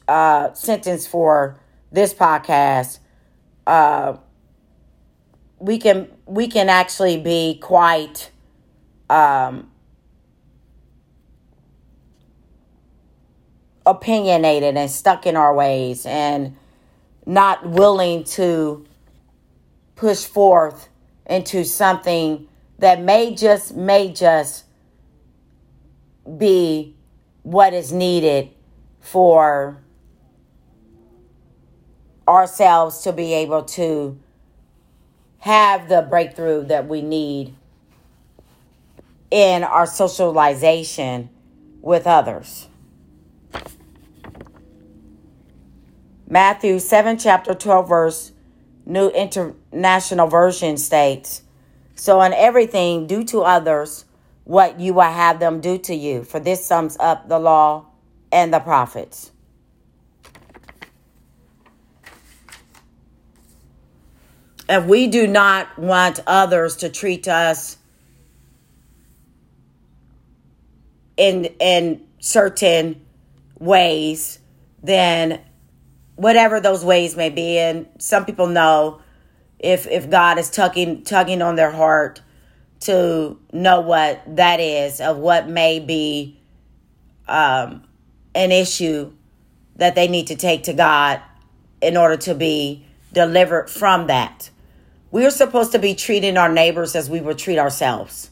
uh, 0.07 0.51
sentence 0.53 1.07
for 1.07 1.59
this 1.91 2.13
podcast. 2.13 2.99
Uh, 3.65 4.17
we 5.59 5.77
can 5.77 6.09
we 6.25 6.47
can 6.47 6.69
actually 6.69 7.17
be 7.19 7.59
quite 7.61 8.31
um, 9.09 9.69
opinionated 13.85 14.77
and 14.77 14.89
stuck 14.89 15.25
in 15.25 15.35
our 15.35 15.53
ways 15.53 16.05
and 16.05 16.55
not 17.25 17.67
willing 17.67 18.23
to 18.23 18.85
push 19.95 20.23
forth 20.25 20.87
into 21.25 21.63
something 21.63 22.47
that 22.79 23.01
may 23.01 23.35
just 23.35 23.75
may 23.75 24.11
just 24.11 24.63
be 26.37 26.95
what 27.43 27.73
is 27.73 27.91
needed 27.91 28.49
for 29.01 29.81
ourselves 32.27 33.01
to 33.01 33.11
be 33.11 33.33
able 33.33 33.63
to 33.63 34.17
have 35.39 35.89
the 35.89 36.01
breakthrough 36.01 36.65
that 36.65 36.87
we 36.87 37.01
need 37.01 37.55
in 39.31 39.63
our 39.63 39.85
socialization 39.85 41.29
with 41.81 42.05
others. 42.05 42.67
Matthew 46.27 46.79
7, 46.79 47.17
chapter 47.17 47.55
12, 47.55 47.89
verse 47.89 48.31
New 48.85 49.09
International 49.09 50.27
Version 50.27 50.77
states 50.77 51.43
So, 51.95 52.21
in 52.21 52.33
everything, 52.33 53.07
do 53.07 53.23
to 53.25 53.41
others 53.41 54.05
what 54.43 54.79
you 54.79 54.93
will 54.93 55.01
have 55.01 55.39
them 55.39 55.61
do 55.61 55.77
to 55.77 55.95
you, 55.95 56.23
for 56.23 56.39
this 56.39 56.65
sums 56.65 56.97
up 56.99 57.29
the 57.29 57.39
law 57.39 57.85
and 58.31 58.53
the 58.53 58.59
prophets. 58.59 59.31
If 64.69 64.85
we 64.85 65.07
do 65.07 65.25
not 65.25 65.79
want 65.79 66.19
others 66.27 66.75
to 66.77 66.89
treat 66.89 67.27
us 67.27 67.77
in 71.17 71.45
in 71.59 72.05
certain 72.19 73.03
ways, 73.57 74.37
then 74.83 75.41
whatever 76.15 76.59
those 76.59 76.85
ways 76.85 77.15
may 77.15 77.31
be 77.31 77.57
and 77.57 77.87
some 77.97 78.25
people 78.25 78.45
know 78.45 79.01
if 79.57 79.87
if 79.87 80.09
God 80.09 80.37
is 80.37 80.51
tugging 80.51 81.03
tugging 81.03 81.41
on 81.41 81.55
their 81.55 81.71
heart 81.71 82.21
to 82.81 83.39
know 83.51 83.81
what 83.81 84.21
that 84.35 84.59
is 84.59 85.01
of 85.01 85.17
what 85.17 85.49
may 85.49 85.79
be 85.79 86.39
um, 87.27 87.83
an 88.35 88.51
issue 88.51 89.11
that 89.77 89.95
they 89.95 90.07
need 90.07 90.27
to 90.27 90.35
take 90.35 90.63
to 90.63 90.73
God 90.73 91.21
in 91.81 91.97
order 91.97 92.17
to 92.17 92.35
be 92.35 92.85
delivered 93.11 93.69
from 93.69 94.07
that. 94.07 94.49
We're 95.11 95.31
supposed 95.31 95.71
to 95.71 95.79
be 95.79 95.95
treating 95.95 96.37
our 96.37 96.49
neighbors 96.49 96.95
as 96.95 97.09
we 97.09 97.19
would 97.19 97.37
treat 97.37 97.57
ourselves. 97.57 98.29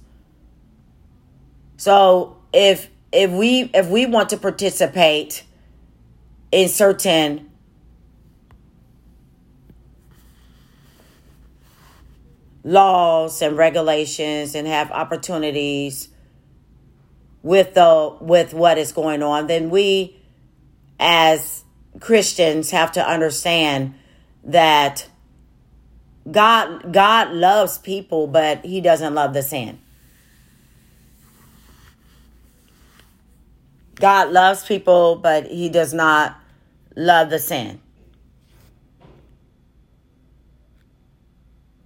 So 1.78 2.38
if 2.54 2.90
if 3.12 3.32
we 3.32 3.70
if 3.74 3.88
we 3.88 4.06
want 4.06 4.30
to 4.30 4.38
participate 4.38 5.44
in 6.52 6.70
certain 6.70 7.52
laws 12.64 13.42
and 13.42 13.58
regulations 13.58 14.54
and 14.54 14.68
have 14.68 14.92
opportunities 14.92 16.10
with 17.42 17.74
the 17.76 18.18
with 18.20 18.54
what 18.54 18.78
is 18.78 18.92
going 18.92 19.24
on 19.24 19.48
then 19.48 19.70
we 19.70 20.18
as 21.00 21.64
Christians 22.02 22.72
have 22.72 22.92
to 22.94 23.08
understand 23.08 23.94
that 24.44 25.08
God 26.30 26.92
God 26.92 27.32
loves 27.32 27.78
people 27.78 28.28
but 28.28 28.66
he 28.66 28.82
doesn't 28.82 29.14
love 29.14 29.34
the 29.34 29.44
sin. 29.44 29.80
God 33.96 34.32
loves 34.32 34.66
people 34.66 35.16
but 35.16 35.48
he 35.48 35.70
does 35.70 35.94
not 35.94 36.40
love 36.96 37.30
the 37.30 37.40
sin. 37.40 37.82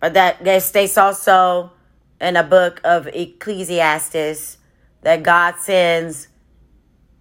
But 0.02 0.16
that, 0.16 0.44
that 0.44 0.64
states 0.64 0.98
also 0.98 1.72
in 2.20 2.36
a 2.36 2.44
book 2.44 2.82
of 2.84 3.08
Ecclesiastes 3.08 4.58
that 5.04 5.24
God 5.24 5.58
sends 5.60 6.28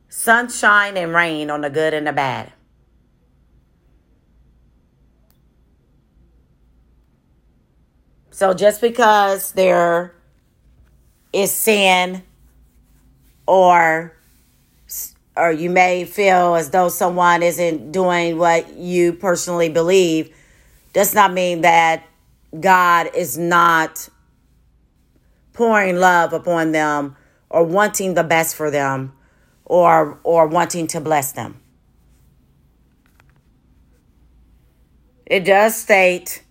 sunshine 0.09 0.97
and 0.97 1.13
rain 1.15 1.51
on 1.51 1.61
the 1.61 1.71
good 1.71 1.93
and 1.93 2.07
the 2.07 2.13
bad. 2.13 2.53
So 8.41 8.55
just 8.55 8.81
because 8.81 9.53
there 9.53 10.15
is 11.31 11.53
sin 11.53 12.23
or 13.47 14.17
or 15.37 15.53
you 15.53 15.69
may 15.69 16.07
feel 16.07 16.55
as 16.55 16.71
though 16.71 16.89
someone 16.89 17.43
isn't 17.43 17.93
doing 17.93 18.39
what 18.39 18.79
you 18.79 19.13
personally 19.13 19.69
believe 19.69 20.35
does 20.95 21.15
not 21.15 21.35
mean 21.35 21.61
that 21.61 22.03
God 22.59 23.11
is 23.15 23.37
not 23.37 24.09
pouring 25.53 25.97
love 25.97 26.33
upon 26.33 26.73
them 26.73 27.17
or 27.51 27.63
wanting 27.65 28.15
the 28.15 28.25
best 28.25 28.57
for 28.57 28.71
them 28.71 29.13
or 29.67 30.19
or 30.25 30.47
wanting 30.47 30.87
to 30.87 31.01
bless 31.03 31.33
them. 31.33 31.61
It 35.27 35.45
does 35.45 35.77
state 35.77 36.43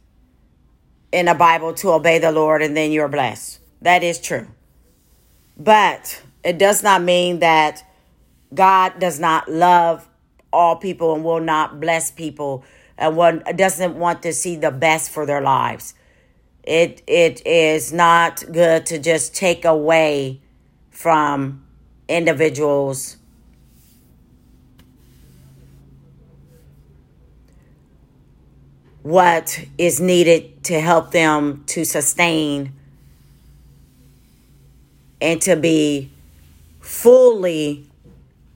in 1.11 1.25
the 1.25 1.33
Bible 1.33 1.73
to 1.75 1.91
obey 1.91 2.19
the 2.19 2.31
Lord 2.31 2.61
and 2.61 2.75
then 2.75 2.91
you're 2.91 3.07
blessed. 3.07 3.59
That 3.81 4.03
is 4.03 4.19
true. 4.19 4.47
But 5.57 6.21
it 6.43 6.57
does 6.57 6.83
not 6.83 7.01
mean 7.01 7.39
that 7.39 7.83
God 8.53 8.99
does 8.99 9.19
not 9.19 9.49
love 9.49 10.07
all 10.51 10.75
people 10.75 11.13
and 11.13 11.23
will 11.23 11.39
not 11.39 11.79
bless 11.79 12.11
people 12.11 12.63
and 12.97 13.15
one 13.15 13.43
doesn't 13.55 13.95
want 13.95 14.23
to 14.23 14.33
see 14.33 14.57
the 14.57 14.71
best 14.71 15.09
for 15.09 15.25
their 15.25 15.41
lives. 15.41 15.93
It 16.63 17.01
it 17.07 17.45
is 17.47 17.93
not 17.93 18.43
good 18.51 18.85
to 18.87 18.99
just 18.99 19.33
take 19.33 19.63
away 19.65 20.41
from 20.91 21.65
individuals 22.09 23.17
what 29.01 29.63
is 29.77 29.99
needed 30.01 30.63
to 30.65 30.79
help 30.79 31.11
them 31.11 31.63
to 31.67 31.85
sustain 31.85 32.73
and 35.21 35.41
to 35.41 35.55
be 35.55 36.11
fully 36.79 37.89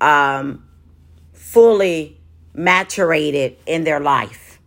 um, 0.01 0.65
fully 1.33 2.17
maturated 2.55 3.55
in 3.65 3.83
their 3.83 3.99
life. 3.99 4.59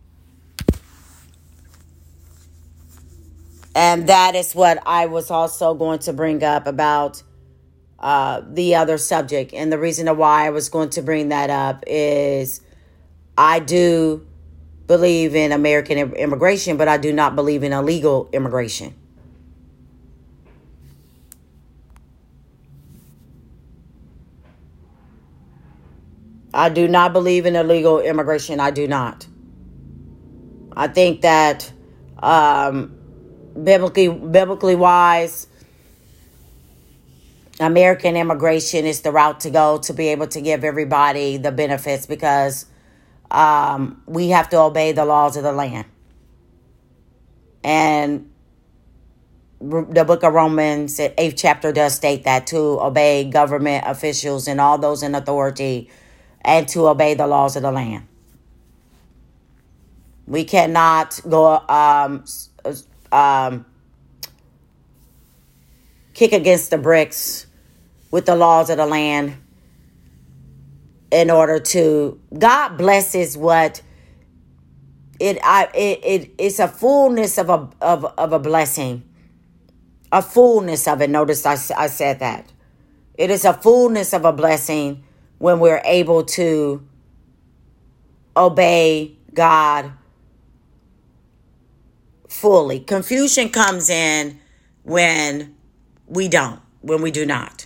And 3.75 4.09
that 4.09 4.35
is 4.35 4.55
what 4.55 4.81
I 4.87 5.05
was 5.05 5.29
also 5.29 5.75
going 5.75 5.99
to 5.99 6.13
bring 6.13 6.43
up 6.43 6.65
about 6.65 7.21
uh, 7.99 8.41
the 8.47 8.73
other 8.73 8.97
subject. 8.97 9.53
And 9.53 9.71
the 9.71 9.77
reason 9.77 10.07
why 10.17 10.47
I 10.47 10.49
was 10.49 10.69
going 10.69 10.89
to 10.91 11.03
bring 11.03 11.29
that 11.29 11.51
up 11.51 11.83
is 11.85 12.61
I 13.37 13.59
do 13.59 14.25
believe 14.87 15.35
in 15.35 15.51
American 15.51 15.97
immigration, 16.15 16.77
but 16.77 16.87
I 16.87 16.97
do 16.97 17.11
not 17.11 17.35
believe 17.35 17.63
in 17.63 17.73
illegal 17.73 18.29
immigration. 18.31 18.95
I 26.53 26.69
do 26.69 26.87
not 26.87 27.13
believe 27.13 27.45
in 27.45 27.55
illegal 27.55 27.99
immigration. 27.99 28.59
I 28.59 28.71
do 28.71 28.87
not. 28.87 29.27
I 30.75 30.87
think 30.87 31.21
that 31.21 31.71
um, 32.19 32.97
biblically, 33.61 34.07
biblically 34.07 34.75
wise, 34.75 35.47
American 37.59 38.15
immigration 38.15 38.85
is 38.85 39.01
the 39.01 39.11
route 39.11 39.41
to 39.41 39.49
go 39.49 39.79
to 39.79 39.93
be 39.93 40.07
able 40.07 40.27
to 40.27 40.41
give 40.41 40.63
everybody 40.63 41.37
the 41.37 41.51
benefits 41.51 42.05
because 42.05 42.65
um, 43.31 44.01
we 44.05 44.29
have 44.29 44.49
to 44.49 44.59
obey 44.59 44.91
the 44.91 45.05
laws 45.05 45.37
of 45.37 45.43
the 45.43 45.51
land. 45.51 45.85
And 47.63 48.31
the 49.59 50.05
book 50.05 50.23
of 50.23 50.33
Romans, 50.33 50.99
eighth 50.99 51.35
chapter, 51.35 51.71
does 51.71 51.95
state 51.95 52.23
that 52.25 52.47
to 52.47 52.57
obey 52.57 53.29
government 53.29 53.83
officials 53.87 54.47
and 54.47 54.61
all 54.61 54.77
those 54.77 55.03
in 55.03 55.15
authority 55.15 55.89
and 56.41 56.67
to 56.69 56.87
obey 56.87 57.15
the 57.15 57.27
laws 57.27 57.55
of 57.55 57.63
the 57.63 57.71
land. 57.71 58.07
We 60.27 60.43
cannot 60.43 61.19
go 61.27 61.57
um, 61.67 62.25
um, 63.11 63.65
kick 66.13 66.33
against 66.33 66.69
the 66.69 66.77
bricks 66.77 67.47
with 68.11 68.25
the 68.25 68.35
laws 68.35 68.69
of 68.69 68.77
the 68.77 68.85
land 68.85 69.37
in 71.11 71.29
order 71.31 71.59
to 71.59 72.19
God 72.37 72.77
blesses 72.77 73.37
what 73.37 73.81
it 75.19 75.39
I 75.43 75.69
it, 75.73 75.99
it 76.03 76.31
it's 76.37 76.59
a 76.59 76.67
fullness 76.67 77.37
of 77.37 77.49
a 77.49 77.69
of 77.81 78.05
of 78.05 78.33
a 78.33 78.39
blessing. 78.39 79.03
A 80.11 80.21
fullness 80.21 80.87
of 80.87 81.01
it. 81.01 81.09
Notice 81.09 81.45
I, 81.45 81.53
I 81.75 81.87
said 81.87 82.19
that. 82.19 82.51
It 83.15 83.29
is 83.29 83.43
a 83.43 83.53
fullness 83.53 84.13
of 84.13 84.23
a 84.25 84.31
blessing 84.31 85.03
when 85.37 85.59
we're 85.59 85.81
able 85.83 86.23
to 86.23 86.87
obey 88.37 89.17
God 89.33 89.91
fully. 92.29 92.79
Confusion 92.79 93.49
comes 93.49 93.89
in 93.89 94.39
when 94.83 95.55
we 96.05 96.27
don't, 96.27 96.61
when 96.81 97.01
we 97.01 97.11
do 97.11 97.25
not. 97.25 97.56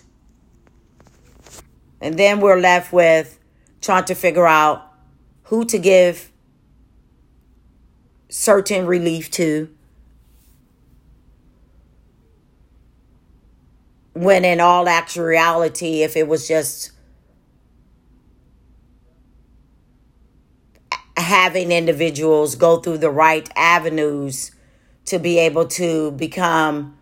And 2.02 2.18
then 2.18 2.42
we're 2.42 2.60
left 2.60 2.92
with 2.92 3.40
trying 3.80 4.06
to 4.06 4.16
figure 4.16 4.48
out 4.48 4.92
who 5.44 5.66
to 5.66 5.78
give 5.78 6.32
certain 8.30 8.86
relief 8.88 9.30
to. 9.32 9.70
When 14.14 14.44
in 14.44 14.60
all 14.60 14.90
actuality 14.90 16.02
if 16.02 16.18
it 16.18 16.28
was 16.28 16.48
just 16.48 16.92
having 21.18 21.72
individuals 21.72 22.56
go 22.56 22.78
through 22.78 22.98
the 22.98 23.10
right 23.10 23.50
avenues 23.56 24.52
to 25.06 25.20
be 25.20 25.38
able 25.40 25.68
to 25.68 26.12
become 26.12 26.98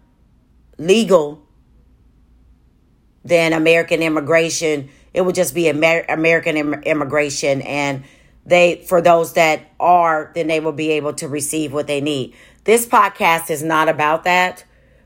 legal 0.78 1.46
than 3.24 3.54
American 3.54 4.02
immigration. 4.02 4.90
It 5.14 5.22
would 5.22 5.36
just 5.36 5.54
be 5.54 5.68
Amer- 5.68 6.06
American 6.10 6.58
Im- 6.58 6.84
immigration, 6.84 7.62
and 7.62 8.04
they 8.46 8.84
for 8.88 9.02
those 9.02 9.34
that 9.34 9.62
are, 9.80 10.32
then 10.36 10.48
they 10.48 10.60
will 10.60 10.72
be 10.72 10.92
able 10.92 11.14
to 11.14 11.28
receive 11.28 11.74
what 11.74 11.88
they 11.88 12.02
need. 12.02 12.34
This 12.64 12.86
podcast 12.86 13.50
is 13.50 13.64
not 13.64 13.90
about 13.90 14.24
that, 14.24 14.64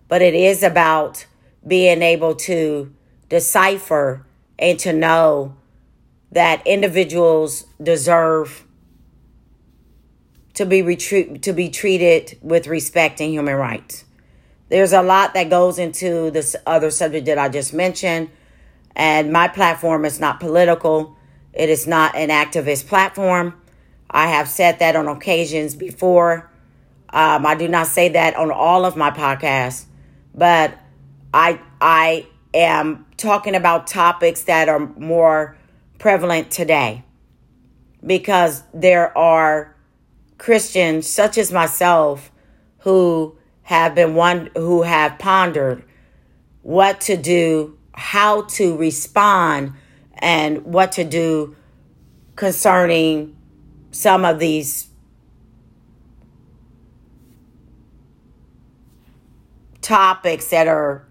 but 0.08 0.22
it 0.22 0.34
is 0.34 0.64
about 0.64 1.26
being 1.66 2.02
able 2.02 2.36
to 2.36 2.94
decipher 3.30 4.26
and 4.60 4.78
to 4.80 4.94
know 4.94 5.56
that 6.32 6.66
individuals 6.66 7.66
deserve 7.82 8.66
to 10.54 10.66
be 10.66 10.82
retreat 10.82 11.42
to 11.42 11.54
be 11.54 11.70
treated 11.70 12.38
with 12.42 12.68
respect 12.68 13.20
and 13.22 13.32
human 13.32 13.56
rights. 13.56 14.06
There's 14.74 14.92
a 14.92 15.04
lot 15.04 15.36
that 15.36 15.52
goes 15.52 15.78
into 15.78 16.32
this 16.32 16.56
other 16.66 16.90
subject 16.90 17.28
that 17.28 17.38
I 17.38 17.48
just 17.48 17.76
mentioned, 17.76 18.32
and 18.96 19.32
my 19.32 19.48
platform 19.48 20.04
is 20.04 20.20
not 20.20 20.40
political. 20.40 21.16
It 21.54 21.70
is 21.70 21.86
not 21.86 22.16
an 22.16 22.30
activist 22.30 22.88
platform. 22.88 23.54
I 24.10 24.26
have 24.30 24.50
said 24.50 24.80
that 24.80 24.96
on 24.96 25.08
occasions 25.08 25.76
before. 25.76 26.50
Um, 27.12 27.46
I 27.46 27.54
do 27.54 27.68
not 27.68 27.86
say 27.86 28.10
that 28.10 28.36
on 28.36 28.50
all 28.50 28.84
of 28.84 28.96
my 28.98 29.12
podcasts, 29.12 29.86
but 30.34 30.76
I 31.36 31.60
I 31.80 32.26
am 32.56 33.06
talking 33.16 33.54
about 33.54 33.86
topics 33.86 34.42
that 34.46 34.70
are 34.70 34.80
more 34.80 35.56
prevalent 36.00 36.50
today 36.50 37.04
because 38.04 38.64
there 38.74 39.16
are 39.16 39.76
Christians 40.40 41.08
such 41.08 41.38
as 41.38 41.52
myself 41.52 42.32
who 42.80 43.38
have 43.64 43.96
been 43.96 44.16
one 44.16 44.50
who 44.56 44.84
have 44.84 45.18
pondered 45.20 45.84
what 46.62 47.02
to 47.02 47.18
do, 47.18 47.78
how 47.94 48.44
to 48.44 48.78
respond, 48.78 49.74
and 50.20 50.64
what 50.64 50.94
to 50.94 51.04
do 51.04 51.56
concerning 52.36 53.36
some 53.92 54.26
of 54.26 54.40
these 54.40 54.88
topics 59.82 60.50
that 60.50 60.68
are 60.68 61.06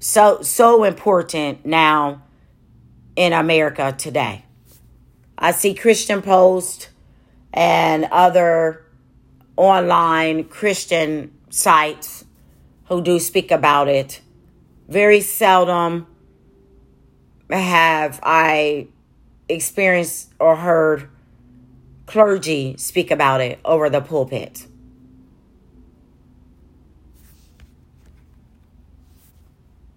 so 0.00 0.40
so 0.40 0.84
important 0.84 1.64
now 1.66 2.22
in 3.14 3.32
America 3.32 3.94
today. 3.96 4.44
I 5.36 5.52
see 5.52 5.74
Christian 5.74 6.22
Post 6.22 6.88
and 7.52 8.06
other 8.10 8.84
online 9.56 10.44
Christian 10.44 11.36
sites 11.50 12.24
who 12.86 13.02
do 13.02 13.18
speak 13.18 13.50
about 13.50 13.88
it. 13.88 14.20
Very 14.88 15.20
seldom 15.20 16.06
have 17.50 18.20
I 18.22 18.88
experienced 19.48 20.32
or 20.38 20.56
heard 20.56 21.08
clergy 22.06 22.76
speak 22.76 23.10
about 23.10 23.40
it 23.40 23.58
over 23.64 23.90
the 23.90 24.00
pulpit. 24.00 24.66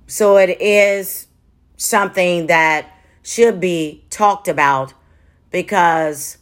So 0.07 0.37
it 0.37 0.61
is 0.61 1.27
something 1.77 2.47
that 2.47 2.87
should 3.23 3.59
be 3.59 4.05
talked 4.11 4.47
about 4.47 4.93
because 5.49 6.37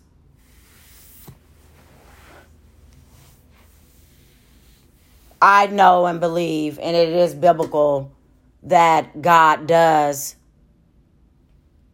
I 5.41 5.67
know 5.67 6.05
and 6.05 6.19
believe, 6.19 6.77
and 6.79 6.95
it 6.95 7.09
is 7.09 7.33
biblical, 7.33 8.11
that 8.63 9.21
God 9.21 9.67
does 9.67 10.35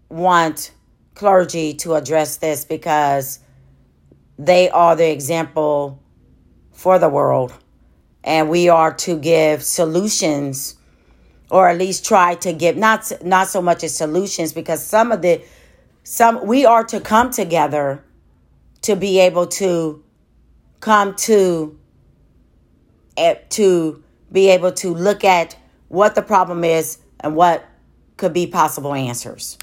want 0.09 0.71
clergy 1.15 1.73
to 1.75 1.95
address 1.95 2.37
this 2.37 2.65
because 2.65 3.39
they 4.37 4.69
are 4.69 4.95
the 4.95 5.09
example 5.09 6.03
for 6.73 6.99
the 6.99 7.09
world. 7.09 7.53
And 8.23 8.49
we 8.49 8.67
are 8.67 8.93
to 8.93 9.17
give 9.17 9.63
solutions 9.63 10.75
or 11.49 11.69
at 11.69 11.77
least 11.77 12.05
try 12.05 12.35
to 12.35 12.51
give 12.53 12.75
not 12.75 13.11
not 13.23 13.47
so 13.47 13.61
much 13.61 13.83
as 13.83 13.95
solutions 13.95 14.51
because 14.53 14.83
some 14.83 15.11
of 15.11 15.21
the 15.21 15.41
some 16.03 16.45
we 16.45 16.65
are 16.65 16.83
to 16.83 16.99
come 16.99 17.31
together 17.31 18.03
to 18.81 18.95
be 18.95 19.19
able 19.19 19.47
to 19.47 20.03
come 20.81 21.15
to 21.15 21.79
to 23.49 24.03
be 24.31 24.49
able 24.49 24.71
to 24.71 24.93
look 24.93 25.23
at 25.23 25.57
what 25.87 26.15
the 26.15 26.21
problem 26.21 26.63
is 26.63 26.99
and 27.19 27.35
what 27.35 27.65
could 28.17 28.33
be 28.33 28.47
possible 28.47 28.93
answers. 28.93 29.57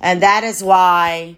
And 0.00 0.22
that 0.22 0.44
is 0.44 0.62
why 0.62 1.36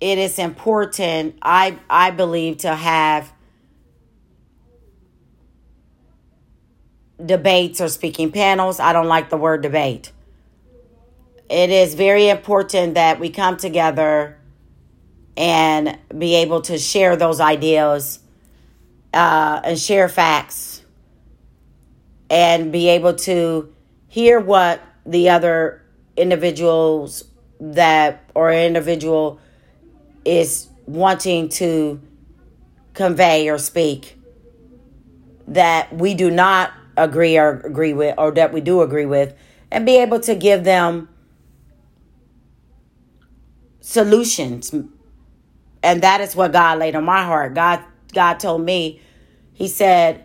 it 0.00 0.18
is 0.18 0.38
important 0.38 1.36
I 1.40 1.78
I 1.88 2.10
believe 2.10 2.58
to 2.58 2.74
have 2.74 3.32
debates 7.24 7.80
or 7.80 7.88
speaking 7.88 8.30
panels. 8.30 8.78
I 8.78 8.92
don't 8.92 9.08
like 9.08 9.30
the 9.30 9.38
word 9.38 9.62
debate. 9.62 10.12
It 11.48 11.70
is 11.70 11.94
very 11.94 12.28
important 12.28 12.94
that 12.94 13.18
we 13.18 13.30
come 13.30 13.56
together 13.56 14.38
and 15.36 15.98
be 16.16 16.36
able 16.36 16.62
to 16.62 16.78
share 16.78 17.16
those 17.16 17.40
ideas 17.40 18.20
uh, 19.12 19.60
and 19.64 19.78
share 19.78 20.08
facts 20.08 20.82
and 22.30 22.72
be 22.72 22.88
able 22.88 23.14
to 23.14 23.72
hear 24.08 24.40
what 24.40 24.80
the 25.04 25.28
other 25.28 25.82
individuals 26.16 27.24
that 27.60 28.28
or 28.34 28.52
individual 28.52 29.38
is 30.24 30.68
wanting 30.86 31.48
to 31.48 32.00
convey 32.94 33.48
or 33.48 33.58
speak 33.58 34.18
that 35.48 35.92
we 35.94 36.14
do 36.14 36.30
not 36.30 36.72
agree 36.96 37.36
or 37.38 37.60
agree 37.60 37.92
with 37.92 38.14
or 38.18 38.30
that 38.32 38.52
we 38.52 38.60
do 38.60 38.80
agree 38.80 39.06
with 39.06 39.34
and 39.70 39.84
be 39.86 39.96
able 39.98 40.18
to 40.18 40.34
give 40.34 40.64
them 40.64 41.08
solutions 43.80 44.74
and 45.86 46.02
that 46.02 46.20
is 46.20 46.36
what 46.36 46.52
God 46.52 46.78
laid 46.78 46.94
on 46.94 47.04
my 47.04 47.24
heart 47.24 47.54
God 47.54 47.82
God 48.12 48.40
told 48.40 48.62
me 48.62 49.00
he 49.52 49.68
said 49.68 50.24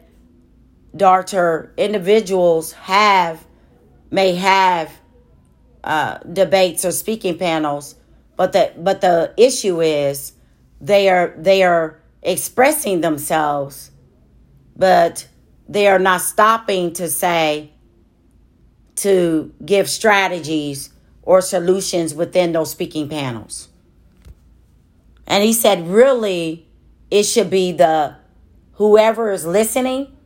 daughter 0.96 1.74
individuals 1.78 2.74
have 2.74 3.46
may 4.10 4.36
have 4.36 4.92
uh, 5.84 6.18
debates 6.20 6.86
or 6.86 6.92
speaking 6.92 7.38
panels 7.38 7.96
but 8.36 8.54
the 8.54 8.74
but 8.78 9.02
the 9.02 9.34
issue 9.38 9.82
is 9.82 10.34
they 10.80 11.10
are 11.10 11.34
they 11.38 11.64
are 11.64 12.02
expressing 12.24 13.02
themselves 13.02 13.92
but 14.76 15.28
they 15.72 15.88
are 15.88 16.00
not 16.00 16.22
stopping 16.22 16.94
to 16.94 17.08
say, 17.08 17.72
to 18.96 19.54
give 19.66 19.90
strategies 19.90 20.90
or 21.22 21.40
solutions 21.42 22.14
within 22.14 22.52
those 22.52 22.72
speaking 22.72 23.08
panels. 23.08 23.70
And 25.32 25.46
he 25.46 25.54
said, 25.54 25.88
really, 25.88 26.68
it 27.10 27.24
should 27.24 27.50
be 27.50 27.72
the 27.72 28.18
whoever 28.74 29.32
is 29.32 29.46
listening 29.46 30.18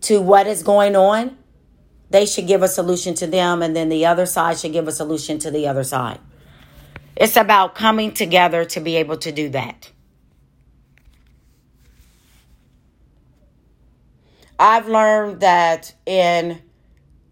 to 0.00 0.20
what 0.20 0.48
is 0.48 0.64
going 0.64 0.96
on, 0.96 1.38
they 2.10 2.26
should 2.26 2.48
give 2.48 2.62
a 2.62 2.68
solution 2.68 3.14
to 3.14 3.28
them, 3.28 3.62
and 3.62 3.76
then 3.76 3.88
the 3.88 4.04
other 4.04 4.26
side 4.26 4.58
should 4.58 4.72
give 4.72 4.88
a 4.88 4.92
solution 4.92 5.38
to 5.38 5.52
the 5.52 5.68
other 5.68 5.84
side. 5.84 6.18
It's 7.14 7.36
about 7.36 7.76
coming 7.76 8.12
together 8.12 8.64
to 8.64 8.80
be 8.80 8.96
able 8.96 9.16
to 9.18 9.30
do 9.30 9.48
that. 9.50 9.92
I've 14.58 14.88
learned 14.88 15.40
that 15.42 15.94
in 16.04 16.60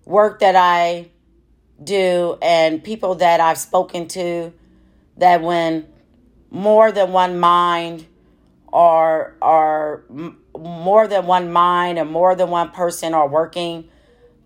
work 0.05 0.39
that 0.39 0.55
I 0.55 1.09
do 1.83 2.39
and 2.41 2.85
people 2.85 3.17
that 3.17 3.41
I've 3.41 3.59
spoken 3.59 4.07
to, 4.09 4.53
that 5.17 5.43
when 5.43 5.89
more 6.51 6.93
than 6.93 7.13
one 7.13 7.39
mind 7.39 8.07
or 8.69 9.37
or 9.41 10.05
more 10.59 11.07
than 11.09 11.27
one 11.27 11.53
mind 11.53 11.99
and 11.99 12.11
more 12.11 12.35
than 12.35 12.51
one 12.51 12.71
person 12.71 13.15
are 13.15 13.29
working 13.29 13.89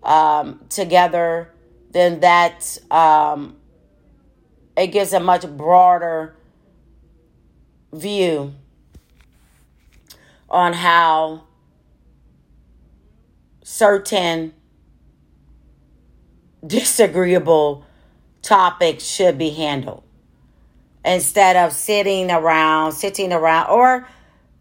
um, 0.03 0.61
together, 0.69 1.51
then 1.91 2.19
that 2.21 2.77
um, 2.89 3.55
it 4.75 4.87
gives 4.87 5.13
a 5.13 5.19
much 5.19 5.45
broader 5.57 6.35
view 7.93 8.53
on 10.49 10.73
how 10.73 11.43
certain 13.63 14.53
disagreeable 16.65 17.85
topics 18.41 19.03
should 19.03 19.37
be 19.37 19.51
handled 19.51 20.03
instead 21.05 21.55
of 21.55 21.73
sitting 21.73 22.31
around 22.31 22.93
sitting 22.93 23.33
around 23.33 23.69
or 23.69 24.07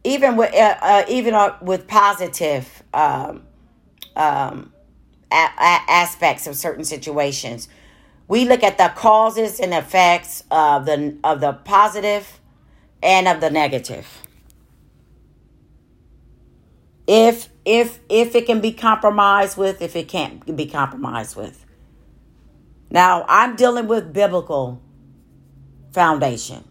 even 0.05 0.37
with 0.37 0.55
uh, 0.55 0.77
uh, 0.81 1.05
even 1.09 1.35
uh, 1.35 1.57
with 1.63 1.87
positive 1.87 2.83
um, 2.95 3.43
um, 4.17 4.73
a- 5.31 5.35
a- 5.35 5.85
aspects 5.89 6.47
of 6.47 6.57
certain 6.57 6.85
situations. 6.85 7.69
We 8.29 8.45
look 8.47 8.63
at 8.63 8.79
the 8.79 8.93
causes 8.97 9.61
and 9.61 9.75
effects 9.75 10.45
of 10.51 10.87
the 10.87 11.19
of 11.25 11.41
the 11.41 11.53
positive 11.53 12.41
and 13.03 13.29
of 13.29 13.41
the 13.41 13.51
negative. 13.51 14.07
If 17.07 17.49
if 17.65 17.99
if 18.09 18.35
it 18.35 18.47
can 18.47 18.61
be 18.61 18.73
compromised 18.73 19.57
with 19.59 19.83
if 19.83 19.97
it 19.97 20.09
can't 20.09 20.57
be 20.57 20.67
compromised 20.67 21.37
with. 21.37 21.67
Now 22.91 23.25
i'm 23.29 23.57
dealing 23.57 23.87
with 23.87 24.13
biblical 24.13 24.81
foundation. 25.93 26.65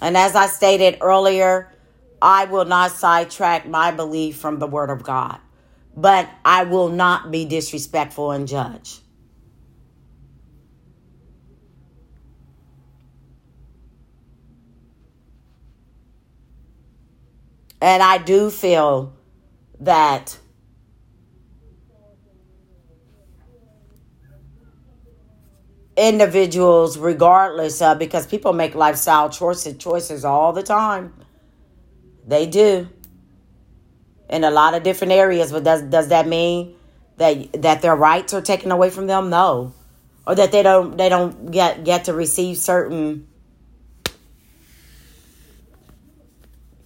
And 0.00 0.16
as 0.16 0.36
i 0.36 0.46
stated 0.46 0.98
earlier 1.00 1.72
i 2.20 2.44
will 2.44 2.66
not 2.66 2.90
sidetrack 2.90 3.66
my 3.66 3.90
belief 3.90 4.36
from 4.36 4.58
the 4.58 4.66
word 4.66 4.90
of 4.90 5.02
god 5.02 5.40
but 5.96 6.28
i 6.44 6.64
will 6.64 6.90
not 6.90 7.30
be 7.30 7.46
disrespectful 7.46 8.30
and 8.30 8.46
judge. 8.46 9.00
And 17.80 18.02
I 18.02 18.18
do 18.18 18.50
feel 18.50 19.14
that 19.80 20.38
individuals, 25.96 26.98
regardless 26.98 27.80
of, 27.80 27.98
because 27.98 28.26
people 28.26 28.52
make 28.52 28.74
lifestyle 28.74 29.30
choices, 29.30 29.76
choices 29.78 30.24
all 30.24 30.52
the 30.52 30.62
time. 30.62 31.14
They 32.26 32.46
do. 32.46 32.88
In 34.28 34.44
a 34.44 34.50
lot 34.50 34.74
of 34.74 34.82
different 34.82 35.12
areas, 35.12 35.52
but 35.52 35.62
does 35.62 35.82
does 35.82 36.08
that 36.08 36.26
mean 36.26 36.74
that 37.16 37.62
that 37.62 37.80
their 37.82 37.94
rights 37.94 38.34
are 38.34 38.42
taken 38.42 38.72
away 38.72 38.90
from 38.90 39.06
them? 39.06 39.30
No. 39.30 39.72
Or 40.26 40.34
that 40.34 40.50
they 40.50 40.64
don't 40.64 40.98
they 40.98 41.08
don't 41.08 41.52
get 41.52 41.84
get 41.84 42.04
to 42.06 42.12
receive 42.12 42.58
certain 42.58 43.28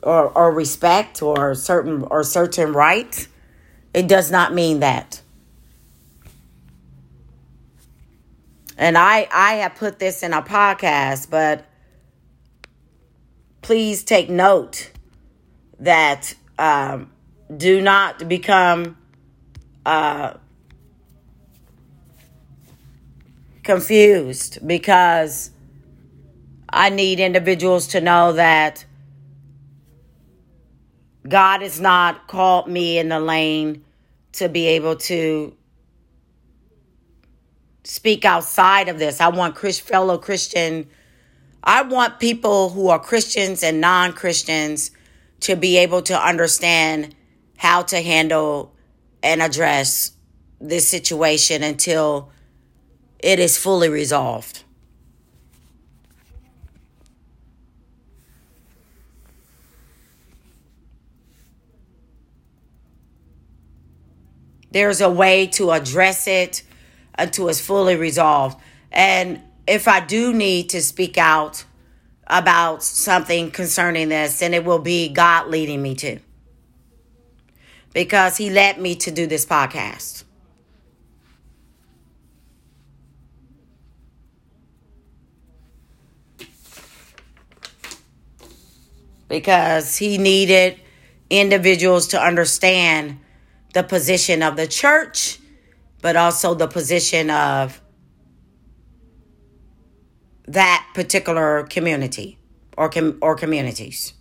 or, 0.03 0.29
or 0.37 0.53
respect 0.53 1.23
or 1.23 1.55
certain 1.55 2.03
or 2.03 2.23
certain 2.23 2.73
rights. 2.73 3.29
It 3.95 4.07
does 4.07 4.31
not 4.31 4.53
mean 4.53 4.81
that. 4.81 5.23
And 8.81 8.97
I 8.97 9.29
I 9.31 9.57
have 9.57 9.75
put 9.75 9.99
this 9.99 10.23
in 10.23 10.33
a 10.33 10.41
podcast, 10.41 11.29
but 11.29 11.67
please 13.61 14.03
take 14.03 14.31
note 14.31 14.91
that 15.81 16.35
um, 16.59 17.13
do 17.55 17.83
not 17.83 18.27
become 18.27 18.97
uh, 19.85 20.33
confused 23.63 24.67
because 24.67 25.51
I 26.71 26.89
need 26.89 27.21
individuals 27.21 27.89
to 27.89 28.01
know 28.01 28.33
that 28.33 28.87
God 31.29 31.61
has 31.61 31.79
not 31.83 32.29
called 32.29 32.67
me 32.67 32.99
in 32.99 33.11
the 33.11 33.21
lane 33.21 33.85
to 34.33 34.49
be 34.49 34.69
able 34.69 34.97
to 34.97 35.55
speak 37.83 38.25
outside 38.25 38.89
of 38.89 38.99
this. 38.99 39.21
I 39.21 39.29
want 39.29 39.55
Chris, 39.55 39.81
fellow 39.81 40.19
Christian, 40.19 40.89
I 41.63 41.83
want 41.83 42.21
people 42.21 42.71
who 42.71 42.89
are 42.89 42.99
Christians 42.99 43.63
and 43.63 43.81
non 43.81 44.13
Christians 44.13 44.91
to 45.41 45.57
be 45.57 45.77
able 45.79 46.03
to 46.03 46.19
understand 46.19 47.15
how 47.57 47.83
to 47.83 48.01
handle 48.01 48.75
and 49.23 49.43
address 49.43 50.13
this 50.61 50.89
situation 50.89 51.63
until 51.63 52.31
it 53.19 53.39
is 53.39 53.59
fully 53.59 53.89
resolved. 53.89 54.65
There's 64.71 65.01
a 65.01 65.11
way 65.11 65.47
to 65.49 65.73
address 65.73 66.27
it 66.27 66.63
until 67.21 67.49
it's 67.49 67.61
fully 67.61 67.97
resolved. 67.97 68.59
And 68.91 69.43
if 69.67 69.87
I 69.87 70.01
do 70.01 70.33
need 70.33 70.71
to 70.71 70.81
speak 70.81 71.19
out 71.19 71.65
about 72.27 72.83
something 72.83 73.51
concerning 73.51 74.09
this, 74.09 74.39
then 74.39 74.55
it 74.55 74.65
will 74.65 74.79
be 74.79 75.09
God 75.09 75.49
leading 75.49 75.83
me 75.83 75.95
to. 75.97 76.19
Because 77.93 78.37
He 78.37 78.51
led 78.51 78.81
me 78.81 78.95
to 78.97 79.11
do 79.11 79.27
this 79.27 79.45
podcast. 79.45 80.25
Because 89.29 89.97
He 89.97 90.19
needed 90.19 90.81
individuals 91.29 92.09
to 92.09 92.21
understand 92.21 93.19
the 93.75 93.83
position 93.83 94.43
of 94.43 94.57
the 94.57 94.67
church, 94.67 95.40
but 96.03 96.17
also 96.17 96.55
the 96.55 96.67
position 96.67 97.31
of 97.31 97.81
that 100.47 100.87
particular 100.95 101.65
community 101.65 102.39
or 102.77 102.89
com- 102.89 103.19
or 103.21 103.35
communities. 103.35 104.15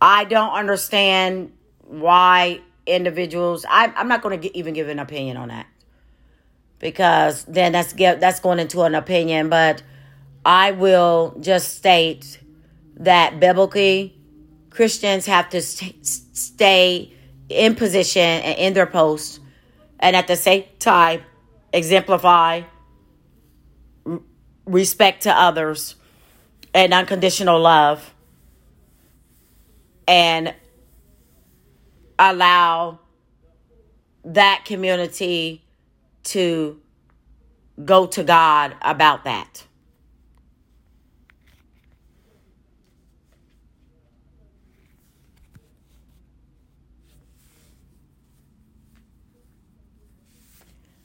I 0.00 0.24
don't 0.24 0.52
understand 0.52 1.52
why 1.80 2.60
individuals. 2.86 3.64
I, 3.68 3.92
I'm 3.96 4.08
not 4.08 4.20
going 4.22 4.40
to 4.40 4.56
even 4.56 4.74
give 4.74 4.88
an 4.88 4.98
opinion 4.98 5.36
on 5.36 5.48
that 5.48 5.66
because 6.78 7.44
then 7.44 7.72
that's 7.72 7.92
get 7.92 8.20
that's 8.20 8.40
going 8.40 8.58
into 8.58 8.82
an 8.82 8.94
opinion. 8.94 9.48
But 9.48 9.82
I 10.44 10.72
will 10.72 11.36
just 11.40 11.76
state 11.76 12.40
that 12.96 13.40
biblically 13.40 14.14
Christians 14.70 15.26
have 15.26 15.48
to 15.50 15.62
st- 15.62 16.04
stay 16.04 17.13
in 17.48 17.74
position 17.74 18.22
and 18.22 18.58
in 18.58 18.72
their 18.72 18.86
post, 18.86 19.40
and 20.00 20.16
at 20.16 20.26
the 20.26 20.36
same 20.36 20.64
time 20.78 21.22
exemplify 21.72 22.62
respect 24.66 25.24
to 25.24 25.32
others 25.32 25.96
and 26.72 26.94
unconditional 26.94 27.60
love, 27.60 28.14
and 30.08 30.54
allow 32.18 32.98
that 34.24 34.64
community 34.64 35.62
to 36.22 36.80
go 37.84 38.06
to 38.06 38.24
God 38.24 38.74
about 38.80 39.24
that. 39.24 39.66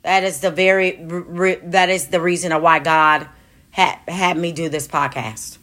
That 0.03 0.23
is 0.23 0.39
the 0.39 0.51
very 0.51 0.97
re, 1.03 1.55
that 1.55 1.89
is 1.89 2.07
the 2.07 2.21
reason 2.21 2.51
of 2.51 2.61
why 2.61 2.79
God 2.79 3.27
had 3.71 3.97
had 4.07 4.37
me 4.37 4.51
do 4.51 4.69
this 4.69 4.87
podcast. 4.87 5.57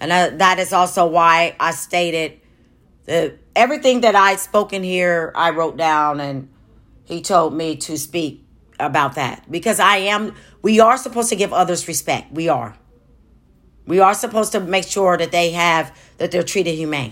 And 0.00 0.12
uh, 0.12 0.30
that 0.36 0.58
is 0.58 0.72
also 0.72 1.06
why 1.06 1.56
I 1.58 1.72
stated 1.72 2.40
that 3.06 3.38
everything 3.56 4.02
that 4.02 4.14
I 4.14 4.36
spoken 4.36 4.82
here, 4.82 5.32
I 5.34 5.50
wrote 5.50 5.76
down, 5.76 6.20
and 6.20 6.48
he 7.04 7.20
told 7.20 7.54
me 7.54 7.76
to 7.76 7.98
speak 7.98 8.44
about 8.78 9.16
that 9.16 9.50
because 9.50 9.80
I 9.80 9.96
am. 9.98 10.34
We 10.62 10.80
are 10.80 10.96
supposed 10.96 11.28
to 11.30 11.36
give 11.36 11.52
others 11.52 11.88
respect. 11.88 12.32
We 12.32 12.48
are. 12.48 12.76
We 13.86 14.00
are 14.00 14.14
supposed 14.14 14.52
to 14.52 14.60
make 14.60 14.86
sure 14.86 15.16
that 15.16 15.32
they 15.32 15.52
have 15.52 15.96
that 16.18 16.30
they're 16.30 16.42
treated 16.42 16.74
humane. 16.74 17.10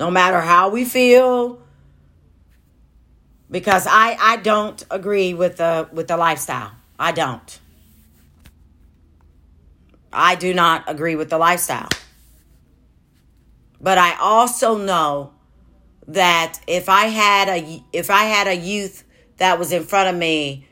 No 0.00 0.10
matter 0.10 0.40
how 0.40 0.70
we 0.70 0.86
feel 0.86 1.60
because 3.50 3.86
I 3.86 4.16
I 4.18 4.36
don't 4.38 4.82
agree 4.90 5.34
with 5.34 5.58
the 5.58 5.88
with 5.92 6.08
the 6.08 6.16
lifestyle. 6.16 6.72
I 6.98 7.12
don't. 7.12 7.60
I 10.10 10.36
do 10.36 10.54
not 10.54 10.84
agree 10.88 11.16
with 11.16 11.28
the 11.28 11.36
lifestyle. 11.36 11.90
But 13.78 13.98
I 13.98 14.16
also 14.18 14.78
know 14.78 15.32
that 16.08 16.60
if 16.66 16.88
I 16.88 17.04
had 17.06 17.48
a 17.48 17.84
if 17.92 18.08
I 18.08 18.24
had 18.24 18.46
a 18.46 18.56
youth 18.56 19.04
that 19.36 19.58
was 19.58 19.70
in 19.70 19.84
front 19.84 20.08
of 20.08 20.16
me 20.16 20.66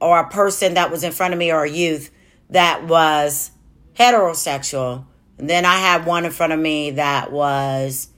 or 0.00 0.20
a 0.20 0.28
person 0.30 0.74
that 0.74 0.92
was 0.92 1.02
in 1.02 1.10
front 1.10 1.34
of 1.34 1.38
me 1.38 1.52
or 1.52 1.64
a 1.64 1.70
youth 1.70 2.12
that 2.50 2.86
was 2.86 3.50
heterosexual, 3.94 5.06
then 5.38 5.64
I 5.64 5.78
had 5.78 6.06
one 6.06 6.24
in 6.24 6.30
front 6.30 6.52
of 6.52 6.60
me 6.60 6.92
that 6.92 7.32
was 7.32 8.08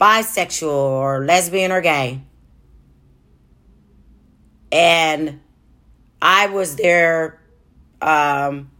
bisexual 0.00 0.72
or 0.72 1.24
lesbian 1.24 1.70
or 1.70 1.80
gay. 1.80 2.22
And 4.72 5.40
I 6.22 6.46
was 6.46 6.76
their 6.76 7.40
um, 8.00 8.70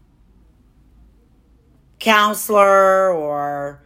counselor 1.99 3.13
or 3.13 3.83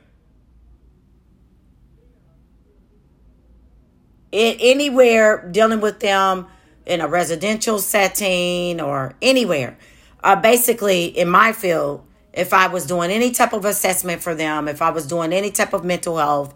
anywhere 4.33 5.49
dealing 5.51 5.81
with 5.81 6.01
them 6.01 6.47
in 6.87 7.01
a 7.01 7.09
residential 7.09 7.79
setting 7.79 8.81
or 8.81 9.15
anywhere. 9.23 9.79
Uh, 10.23 10.37
basically, 10.37 11.07
in 11.07 11.29
my 11.29 11.53
field, 11.53 12.05
if 12.33 12.53
I 12.53 12.67
was 12.67 12.87
doing 12.87 13.11
any 13.11 13.31
type 13.31 13.53
of 13.53 13.65
assessment 13.65 14.23
for 14.23 14.35
them, 14.35 14.69
if 14.69 14.83
I 14.83 14.91
was 14.91 15.07
doing 15.07 15.33
any 15.33 15.51
type 15.51 15.73
of 15.73 15.85
mental 15.85 16.19
health 16.19 16.55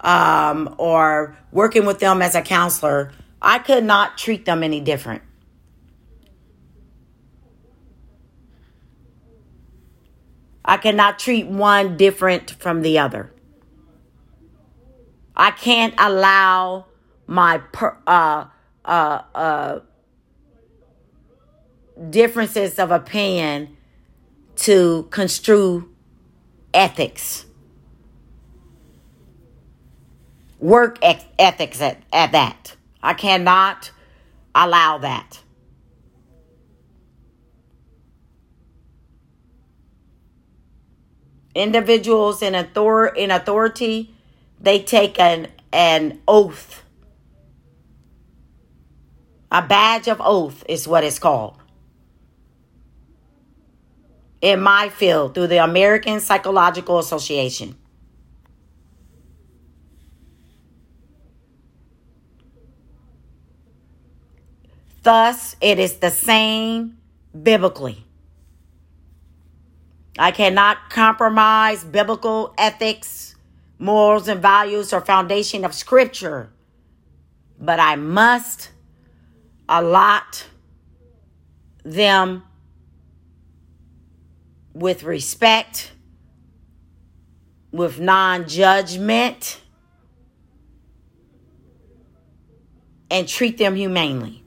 um, 0.00 0.74
or 0.78 1.36
working 1.52 1.86
with 1.86 1.98
them 1.98 2.22
as 2.22 2.34
a 2.34 2.42
counselor, 2.42 3.12
I 3.40 3.58
could 3.58 3.84
not 3.84 4.18
treat 4.18 4.44
them 4.44 4.62
any 4.62 4.80
different. 4.80 5.22
I 10.64 10.76
cannot 10.78 11.18
treat 11.18 11.46
one 11.46 11.96
different 11.96 12.50
from 12.50 12.82
the 12.82 12.98
other. 12.98 13.32
I 15.36 15.52
can't 15.52 15.94
allow 15.96 16.86
my 17.26 17.58
per, 17.58 17.96
uh, 18.06 18.46
uh, 18.84 19.22
uh, 19.34 19.80
differences 22.10 22.78
of 22.78 22.90
opinion 22.90 23.76
to 24.56 25.06
construe 25.10 25.88
ethics. 26.74 27.45
Work 30.58 30.98
ethics 31.02 31.80
at, 31.80 32.02
at 32.12 32.32
that. 32.32 32.76
I 33.02 33.14
cannot 33.14 33.90
allow 34.54 34.98
that. 34.98 35.42
Individuals 41.54 42.42
in 42.42 42.54
author 42.54 43.06
in 43.06 43.30
authority, 43.30 44.14
they 44.60 44.80
take 44.80 45.18
an 45.18 45.48
an 45.72 46.20
oath. 46.26 46.82
A 49.50 49.62
badge 49.62 50.08
of 50.08 50.20
oath 50.20 50.64
is 50.68 50.88
what 50.88 51.04
it's 51.04 51.18
called. 51.18 51.56
In 54.42 54.60
my 54.60 54.88
field, 54.88 55.34
through 55.34 55.46
the 55.46 55.62
American 55.62 56.20
Psychological 56.20 56.98
Association. 56.98 57.76
Thus, 65.06 65.54
it 65.60 65.78
is 65.78 65.98
the 65.98 66.10
same 66.10 66.98
biblically. 67.40 68.04
I 70.18 70.32
cannot 70.32 70.90
compromise 70.90 71.84
biblical 71.84 72.52
ethics, 72.58 73.36
morals, 73.78 74.26
and 74.26 74.42
values 74.42 74.92
or 74.92 75.00
foundation 75.00 75.64
of 75.64 75.74
Scripture, 75.74 76.50
but 77.56 77.78
I 77.78 77.94
must 77.94 78.72
allot 79.68 80.48
them 81.84 82.42
with 84.72 85.04
respect, 85.04 85.92
with 87.70 88.00
non 88.00 88.48
judgment, 88.48 89.60
and 93.08 93.28
treat 93.28 93.56
them 93.56 93.76
humanely. 93.76 94.42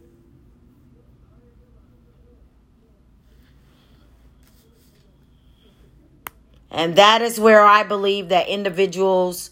And 6.72 6.96
that 6.96 7.22
is 7.22 7.40
where 7.40 7.64
I 7.64 7.84
believe 7.84 8.30
that 8.30 8.48
individuals 8.48 9.52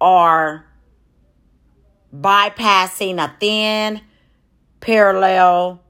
are 0.00 0.66
bypassing 2.14 3.22
a 3.22 3.34
thin 3.38 4.00
parallel 4.80 5.82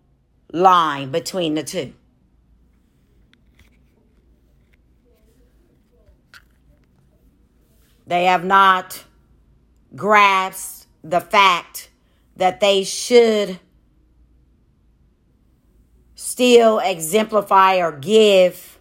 line 0.53 1.11
between 1.11 1.55
the 1.55 1.63
two. 1.63 1.93
They 8.07 8.25
have 8.25 8.45
not 8.45 9.05
grasped 9.95 10.87
the 11.05 11.21
fact 11.21 11.91
that 12.37 12.61
they 12.61 12.83
should 12.83 13.61
still 16.17 16.81
exemplify 16.81 17.77
or 17.77 17.93
give 17.93 18.80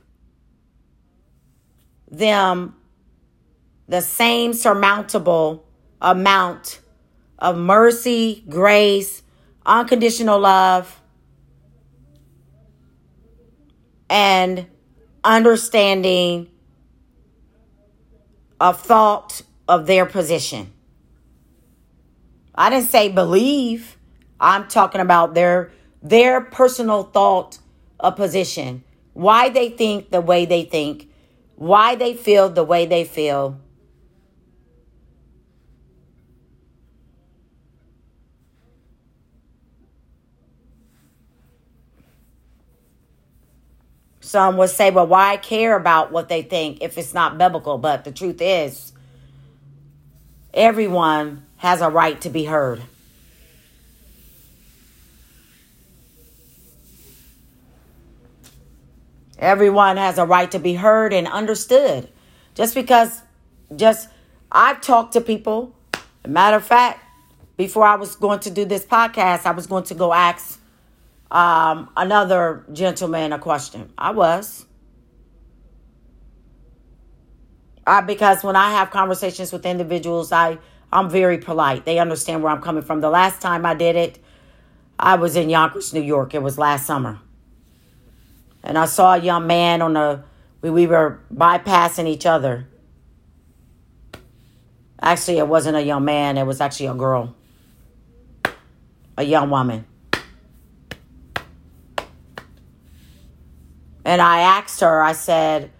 them 2.09 2.75
the 3.87 4.01
same 4.01 4.53
surmountable 4.53 5.65
amount 6.01 6.79
of 7.37 7.57
mercy, 7.57 8.43
grace, 8.47 9.23
unconditional 9.65 10.39
love, 10.39 11.01
and 14.09 14.67
understanding 15.23 16.49
of 18.59 18.79
thought 18.81 19.41
of 19.67 19.87
their 19.87 20.05
position. 20.05 20.73
I 22.55 22.69
didn't 22.69 22.87
say 22.87 23.09
believe. 23.09 23.97
I'm 24.39 24.67
talking 24.67 25.01
about 25.01 25.33
their 25.33 25.71
their 26.01 26.41
personal 26.41 27.03
thought 27.03 27.57
of 27.99 28.15
position. 28.15 28.83
Why 29.13 29.49
they 29.49 29.69
think 29.69 30.11
the 30.11 30.21
way 30.21 30.45
they 30.45 30.63
think 30.63 31.08
why 31.59 31.93
they 31.93 32.13
feel 32.13 32.47
the 32.47 32.63
way 32.63 32.85
they 32.85 33.03
feel. 33.03 33.59
Some 44.21 44.55
would 44.55 44.69
say, 44.69 44.89
well, 44.89 45.05
why 45.05 45.35
care 45.35 45.75
about 45.75 46.13
what 46.13 46.29
they 46.29 46.43
think 46.43 46.77
if 46.79 46.97
it's 46.97 47.13
not 47.13 47.37
biblical? 47.37 47.77
But 47.77 48.05
the 48.05 48.13
truth 48.13 48.41
is, 48.41 48.93
everyone 50.53 51.45
has 51.57 51.81
a 51.81 51.89
right 51.89 52.21
to 52.21 52.29
be 52.29 52.45
heard. 52.45 52.81
Everyone 59.39 59.95
has 59.95 60.17
a 60.17 60.25
right 60.25 60.51
to 60.51 60.59
be 60.59 60.73
heard 60.73 61.13
and 61.13 61.25
understood. 61.25 62.09
Just 62.55 62.75
because, 62.75 63.21
just, 63.73 64.09
I've 64.51 64.81
talked 64.81 65.13
to 65.13 65.21
people. 65.21 65.73
matter 66.27 66.57
of 66.57 66.65
fact, 66.65 67.01
before 67.55 67.85
I 67.85 67.95
was 67.95 68.17
going 68.17 68.41
to 68.41 68.51
do 68.51 68.65
this 68.65 68.85
podcast, 68.85 69.45
I 69.45 69.51
was 69.51 69.65
going 69.65 69.85
to 69.85 69.93
go 69.93 70.13
ask 70.13 70.59
um, 71.31 71.89
another 71.95 72.65
gentleman 72.73 73.31
a 73.31 73.39
question. 73.39 73.93
I 73.97 74.11
was. 74.11 74.65
I, 77.87 78.01
because 78.01 78.43
when 78.43 78.57
I 78.57 78.71
have 78.71 78.91
conversations 78.91 79.53
with 79.53 79.65
individuals, 79.65 80.33
I, 80.33 80.57
I'm 80.91 81.09
very 81.09 81.37
polite. 81.37 81.85
They 81.85 81.97
understand 81.97 82.43
where 82.43 82.51
I'm 82.51 82.61
coming 82.61 82.83
from. 82.83 82.99
The 82.99 83.09
last 83.09 83.41
time 83.41 83.65
I 83.65 83.73
did 83.73 83.95
it, 83.95 84.19
I 84.99 85.15
was 85.15 85.37
in 85.37 85.49
Yonkers, 85.49 85.93
New 85.93 86.01
York. 86.01 86.35
It 86.35 86.43
was 86.43 86.57
last 86.57 86.85
summer 86.85 87.21
and 88.63 88.77
I 88.77 88.85
saw 88.85 89.15
a 89.15 89.17
young 89.17 89.47
man 89.47 89.81
on 89.81 89.95
a 89.95 90.23
we, 90.61 90.69
we 90.69 90.87
were 90.87 91.21
bypassing 91.33 92.07
each 92.07 92.25
other. 92.25 92.67
Actually, 95.01 95.37
it 95.37 95.47
wasn't 95.47 95.77
a 95.77 95.81
young 95.81 96.03
man, 96.03 96.37
it 96.37 96.45
was 96.45 96.59
actually 96.59 96.87
a 96.87 96.93
girl. 96.93 97.35
A 99.17 99.23
young 99.23 99.49
woman. 99.49 99.85
And 104.05 104.21
I 104.21 104.39
asked 104.39 104.79
her, 104.81 105.01
I 105.01 105.11
said, 105.11 105.71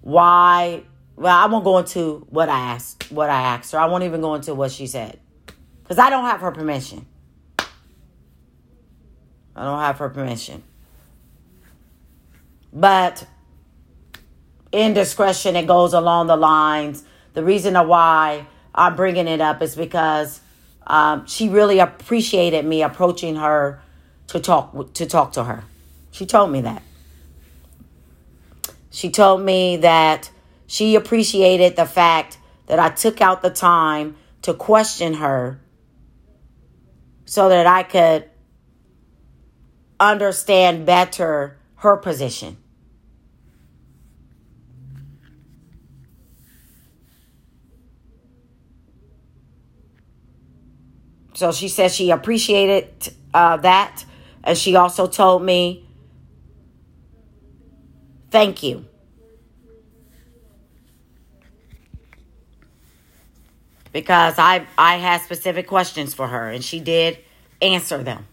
why 0.00 0.82
well, 1.16 1.34
I 1.34 1.46
won't 1.46 1.64
go 1.64 1.78
into 1.78 2.26
what 2.28 2.48
I 2.48 2.58
asked 2.58 3.10
what 3.10 3.30
I 3.30 3.40
asked 3.40 3.72
her. 3.72 3.78
I 3.78 3.86
won't 3.86 4.04
even 4.04 4.20
go 4.20 4.34
into 4.34 4.54
what 4.54 4.70
she 4.70 4.86
said. 4.86 5.18
Because 5.82 5.98
I 5.98 6.10
don't 6.10 6.24
have 6.24 6.40
her 6.40 6.52
permission. 6.52 7.06
I 7.58 9.64
don't 9.64 9.80
have 9.80 9.98
her 9.98 10.10
permission. 10.10 10.62
But 12.76 13.26
indiscretion, 14.70 15.56
it 15.56 15.66
goes 15.66 15.94
along 15.94 16.26
the 16.26 16.36
lines. 16.36 17.02
The 17.32 17.42
reason 17.42 17.74
why 17.74 18.46
I'm 18.74 18.94
bringing 18.94 19.26
it 19.26 19.40
up 19.40 19.62
is 19.62 19.74
because 19.74 20.42
um, 20.86 21.26
she 21.26 21.48
really 21.48 21.78
appreciated 21.78 22.66
me 22.66 22.82
approaching 22.82 23.36
her 23.36 23.80
to 24.26 24.40
talk 24.40 24.92
to 24.92 25.06
talk 25.06 25.32
to 25.32 25.44
her. 25.44 25.64
She 26.10 26.26
told 26.26 26.50
me 26.50 26.60
that. 26.60 26.82
She 28.90 29.08
told 29.08 29.40
me 29.40 29.78
that 29.78 30.30
she 30.66 30.96
appreciated 30.96 31.76
the 31.76 31.86
fact 31.86 32.36
that 32.66 32.78
I 32.78 32.90
took 32.90 33.22
out 33.22 33.40
the 33.40 33.50
time 33.50 34.16
to 34.42 34.52
question 34.52 35.14
her 35.14 35.60
so 37.24 37.48
that 37.48 37.66
I 37.66 37.84
could 37.84 38.28
understand 39.98 40.84
better 40.84 41.56
her 41.76 41.96
position. 41.96 42.58
So 51.36 51.52
she 51.52 51.68
says 51.68 51.94
she 51.94 52.10
appreciated 52.10 53.14
uh, 53.34 53.58
that. 53.58 54.06
And 54.42 54.56
she 54.56 54.74
also 54.74 55.06
told 55.06 55.42
me, 55.42 55.86
thank 58.30 58.62
you. 58.62 58.86
Because 63.92 64.38
I, 64.38 64.66
I 64.78 64.96
had 64.96 65.20
specific 65.20 65.66
questions 65.66 66.14
for 66.14 66.26
her 66.26 66.48
and 66.48 66.64
she 66.64 66.80
did 66.80 67.18
answer 67.60 68.02
them. 68.02 68.26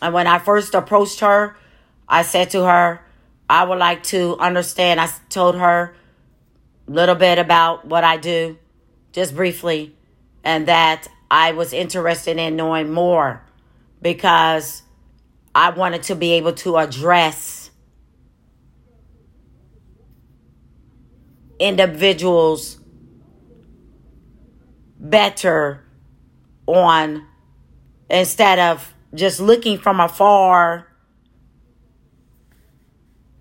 And 0.00 0.14
when 0.14 0.28
I 0.28 0.38
first 0.38 0.74
approached 0.74 1.20
her, 1.20 1.56
I 2.08 2.22
said 2.22 2.50
to 2.50 2.64
her, 2.64 3.00
I 3.50 3.64
would 3.64 3.78
like 3.78 4.04
to 4.04 4.36
understand. 4.38 5.00
I 5.00 5.08
told 5.28 5.56
her 5.56 5.94
a 6.86 6.90
little 6.90 7.14
bit 7.16 7.38
about 7.38 7.84
what 7.84 8.04
I 8.04 8.16
do 8.16 8.58
just 9.12 9.34
briefly, 9.36 9.94
and 10.42 10.66
that 10.66 11.08
I 11.30 11.52
was 11.52 11.72
interested 11.72 12.38
in 12.38 12.56
knowing 12.56 12.92
more 12.92 13.44
because 14.00 14.82
I 15.54 15.70
wanted 15.70 16.02
to 16.04 16.14
be 16.14 16.32
able 16.32 16.54
to 16.54 16.76
address 16.78 17.70
individuals 21.58 22.78
better 24.98 25.84
on 26.66 27.26
instead 28.10 28.58
of 28.58 28.94
just 29.14 29.40
looking 29.40 29.78
from 29.78 30.00
afar 30.00 30.88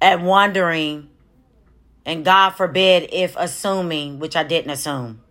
and 0.01 0.25
wondering 0.25 1.09
and 2.05 2.25
God 2.25 2.51
forbid 2.51 3.09
if 3.11 3.35
assuming, 3.37 4.19
which 4.19 4.35
I 4.35 4.43
didn't 4.43 4.71
assume. 4.71 5.21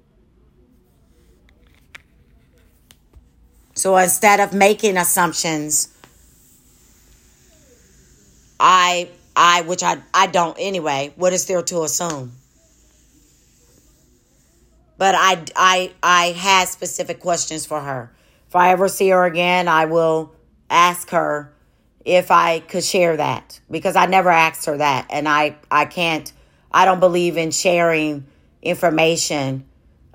So 3.81 3.97
instead 3.97 4.41
of 4.41 4.53
making 4.53 4.99
assumptions, 4.99 5.89
I 8.61 9.09
I 9.35 9.63
which 9.63 9.83
I 9.83 10.03
I 10.13 10.27
don't 10.27 10.55
anyway, 10.61 11.15
what 11.17 11.33
is 11.33 11.47
there 11.47 11.63
to 11.63 11.85
assume? 11.85 12.33
But 14.99 15.15
I 15.15 15.43
I 15.57 15.93
I 16.03 16.27
had 16.33 16.69
specific 16.69 17.21
questions 17.21 17.65
for 17.65 17.81
her. 17.81 18.13
If 18.49 18.55
I 18.55 18.73
ever 18.73 18.87
see 18.87 19.09
her 19.09 19.25
again, 19.25 19.67
I 19.67 19.87
will 19.87 20.35
ask 20.69 21.09
her 21.09 21.51
if 22.05 22.31
I 22.31 22.61
could 22.61 22.85
share 22.85 23.17
that 23.17 23.61
because 23.71 23.97
I 23.97 24.05
never 24.05 24.29
asked 24.29 24.67
her 24.67 24.77
that 24.77 25.07
and 25.09 25.27
I 25.27 25.57
I 25.71 25.87
can't 25.87 26.31
I 26.71 26.85
don't 26.85 27.01
believe 27.01 27.39
in 27.39 27.51
sharing 27.51 28.27
information 28.61 29.65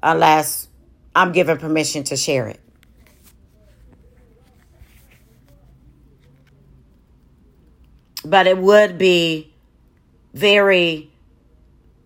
unless 0.04 0.68
I'm 1.16 1.32
given 1.32 1.58
permission 1.58 2.04
to 2.04 2.16
share 2.16 2.48
it. 2.48 2.60
But 8.26 8.48
it 8.48 8.58
would 8.58 8.98
be 8.98 9.54
very 10.34 11.10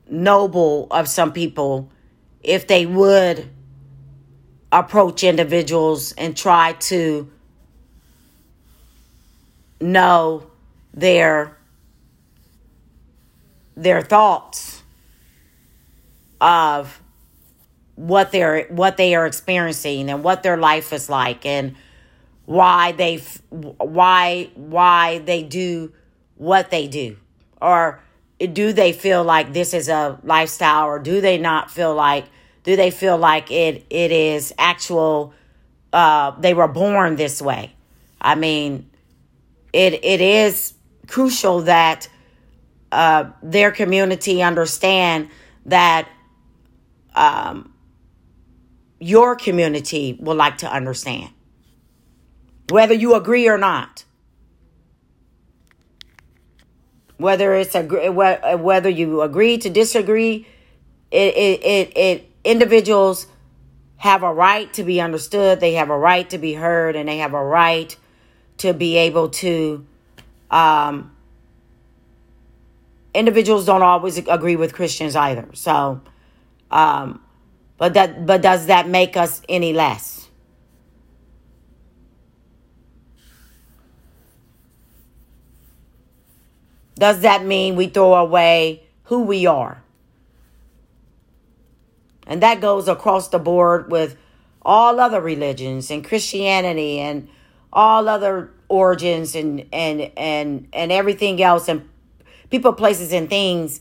noble 0.09 0.87
of 0.91 1.07
some 1.07 1.31
people 1.33 1.89
if 2.43 2.67
they 2.67 2.85
would 2.85 3.49
approach 4.71 5.23
individuals 5.23 6.11
and 6.13 6.37
try 6.37 6.73
to 6.73 7.29
know 9.81 10.45
their 10.93 11.57
their 13.75 14.01
thoughts 14.01 14.83
of 16.41 17.01
what 17.95 18.31
they're 18.31 18.65
what 18.69 18.97
they 18.97 19.15
are 19.15 19.25
experiencing 19.25 20.09
and 20.09 20.23
what 20.23 20.43
their 20.43 20.57
life 20.57 20.93
is 20.93 21.09
like 21.09 21.45
and 21.45 21.75
why 22.45 22.91
they 22.93 23.17
why 23.49 24.49
why 24.55 25.19
they 25.19 25.43
do 25.43 25.91
what 26.39 26.71
they 26.71 26.87
do 26.87 27.15
or 27.61 28.01
do 28.53 28.73
they 28.73 28.91
feel 28.91 29.23
like 29.23 29.53
this 29.53 29.73
is 29.73 29.87
a 29.87 30.19
lifestyle 30.23 30.87
or 30.87 30.97
do 30.97 31.21
they 31.21 31.37
not 31.37 31.69
feel 31.69 31.93
like 31.93 32.25
do 32.63 32.75
they 32.75 32.89
feel 32.89 33.17
like 33.17 33.51
it 33.51 33.85
it 33.91 34.11
is 34.11 34.51
actual 34.57 35.33
uh 35.93 36.31
they 36.39 36.55
were 36.55 36.67
born 36.67 37.15
this 37.15 37.41
way 37.41 37.71
i 38.19 38.33
mean 38.33 38.89
it 39.73 39.93
it 40.03 40.21
is 40.21 40.73
crucial 41.07 41.61
that 41.61 42.07
uh, 42.91 43.29
their 43.43 43.71
community 43.71 44.41
understand 44.41 45.29
that 45.65 46.07
um, 47.15 47.73
your 48.99 49.35
community 49.35 50.17
will 50.19 50.35
like 50.35 50.57
to 50.59 50.71
understand, 50.71 51.29
whether 52.69 52.93
you 52.93 53.15
agree 53.15 53.47
or 53.47 53.57
not. 53.57 54.05
Whether 57.19 57.53
it's 57.53 57.75
a 57.75 57.83
whether 57.83 58.89
you 58.89 59.21
agree 59.21 59.57
to 59.59 59.69
disagree, 59.69 60.47
it 61.11 61.35
it 61.35 61.63
it, 61.63 61.97
it 61.97 62.31
individuals 62.43 63.27
have 63.97 64.23
a 64.23 64.33
right 64.33 64.71
to 64.73 64.83
be 64.83 65.01
understood. 65.01 65.59
They 65.59 65.73
have 65.73 65.89
a 65.89 65.97
right 65.97 66.29
to 66.29 66.37
be 66.37 66.53
heard, 66.53 66.95
and 66.95 67.09
they 67.09 67.17
have 67.17 67.33
a 67.33 67.43
right 67.43 67.95
to 68.59 68.73
be 68.73 68.97
able 68.97 69.29
to 69.29 69.85
um, 70.49 71.11
individuals 73.13 73.65
don't 73.65 73.81
always 73.81 74.17
agree 74.17 74.55
with 74.55 74.73
Christians 74.73 75.15
either. 75.15 75.47
So, 75.53 76.01
um, 76.71 77.21
but 77.77 77.93
that 77.95 78.25
but 78.25 78.41
does 78.41 78.67
that 78.67 78.87
make 78.87 79.17
us 79.17 79.41
any 79.49 79.73
less? 79.73 80.18
Does 86.99 87.21
that 87.21 87.45
mean 87.45 87.75
we 87.77 87.87
throw 87.87 88.13
away 88.13 88.83
who 89.05 89.23
we 89.23 89.45
are? 89.45 89.81
And 92.27 92.43
that 92.43 92.61
goes 92.61 92.87
across 92.87 93.29
the 93.29 93.39
board 93.39 93.89
with 93.89 94.17
all 94.61 94.99
other 94.99 95.21
religions 95.21 95.89
and 95.89 96.05
Christianity 96.05 96.99
and 96.99 97.29
all 97.71 98.09
other 98.09 98.51
origins 98.67 99.33
and 99.33 99.65
and 99.71 100.11
and 100.17 100.67
and 100.73 100.91
everything 100.91 101.41
else 101.41 101.69
and 101.69 101.89
people, 102.49 102.73
places, 102.73 103.13
and 103.13 103.29
things. 103.29 103.79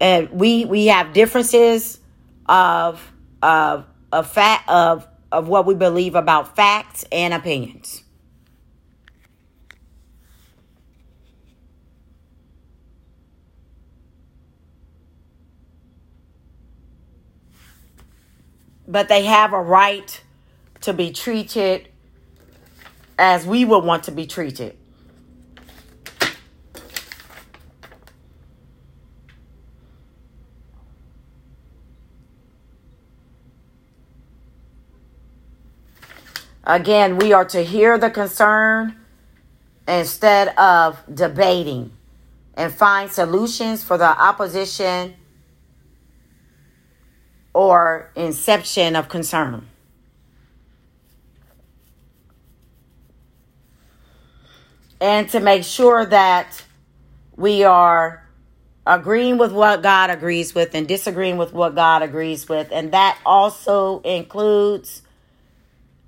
And 0.00 0.30
we 0.30 0.64
we 0.64 0.86
have 0.86 1.12
differences 1.12 2.00
of 2.46 3.12
of 3.42 3.84
of 4.10 4.30
fact 4.30 4.68
of 4.68 5.06
of 5.30 5.46
what 5.46 5.66
we 5.66 5.74
believe 5.74 6.14
about 6.14 6.56
facts 6.56 7.04
and 7.12 7.34
opinions. 7.34 8.02
But 18.90 19.08
they 19.08 19.22
have 19.22 19.52
a 19.52 19.60
right 19.60 20.20
to 20.80 20.92
be 20.92 21.12
treated 21.12 21.88
as 23.16 23.46
we 23.46 23.64
would 23.64 23.84
want 23.84 24.02
to 24.04 24.10
be 24.10 24.26
treated. 24.26 24.76
Again, 36.64 37.16
we 37.16 37.32
are 37.32 37.44
to 37.44 37.62
hear 37.62 37.96
the 37.96 38.10
concern 38.10 38.96
instead 39.86 40.48
of 40.58 40.98
debating 41.12 41.92
and 42.54 42.72
find 42.72 43.08
solutions 43.10 43.84
for 43.84 43.96
the 43.96 44.04
opposition 44.04 45.14
or 47.54 48.10
inception 48.14 48.96
of 48.96 49.08
concern. 49.08 49.66
And 55.00 55.28
to 55.30 55.40
make 55.40 55.64
sure 55.64 56.04
that 56.04 56.62
we 57.36 57.64
are 57.64 58.28
agreeing 58.86 59.38
with 59.38 59.52
what 59.52 59.82
God 59.82 60.10
agrees 60.10 60.54
with 60.54 60.74
and 60.74 60.86
disagreeing 60.86 61.38
with 61.38 61.52
what 61.52 61.74
God 61.74 62.02
agrees 62.02 62.48
with. 62.48 62.68
And 62.70 62.92
that 62.92 63.18
also 63.24 64.00
includes 64.00 65.02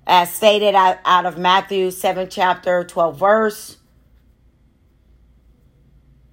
as 0.05 0.33
stated 0.33 0.75
out, 0.75 1.25
of 1.25 1.37
Matthew 1.37 1.89
7 1.91 2.29
chapter 2.29 2.83
12 2.83 3.17
verse. 3.17 3.77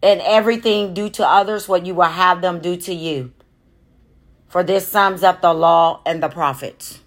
And 0.02 0.20
everything 0.22 0.94
do 0.94 1.10
to 1.10 1.26
others 1.26 1.68
what 1.68 1.86
you 1.86 1.94
will 1.94 2.04
have 2.04 2.40
them 2.40 2.60
do 2.60 2.76
to 2.78 2.94
you. 2.94 3.32
For 4.50 4.64
this 4.64 4.86
sums 4.86 5.22
up 5.22 5.40
the 5.40 5.54
law 5.54 6.02
and 6.04 6.20
the 6.20 6.28
prophets. 6.28 6.98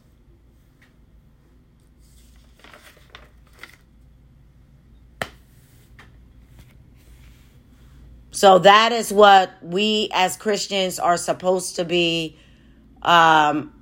So 8.31 8.59
that 8.59 8.93
is 8.93 9.11
what 9.11 9.51
we 9.61 10.09
as 10.13 10.37
Christians 10.37 10.99
are 10.99 11.17
supposed 11.17 11.75
to 11.75 11.85
be 11.85 12.37
um, 13.01 13.73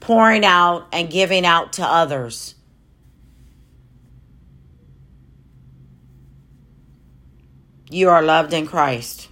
pouring 0.00 0.44
out 0.44 0.88
and 0.92 1.08
giving 1.08 1.46
out 1.46 1.74
to 1.74 1.84
others. 1.84 2.56
You 7.88 8.08
are 8.08 8.22
loved 8.22 8.52
in 8.52 8.66
Christ. 8.66 9.29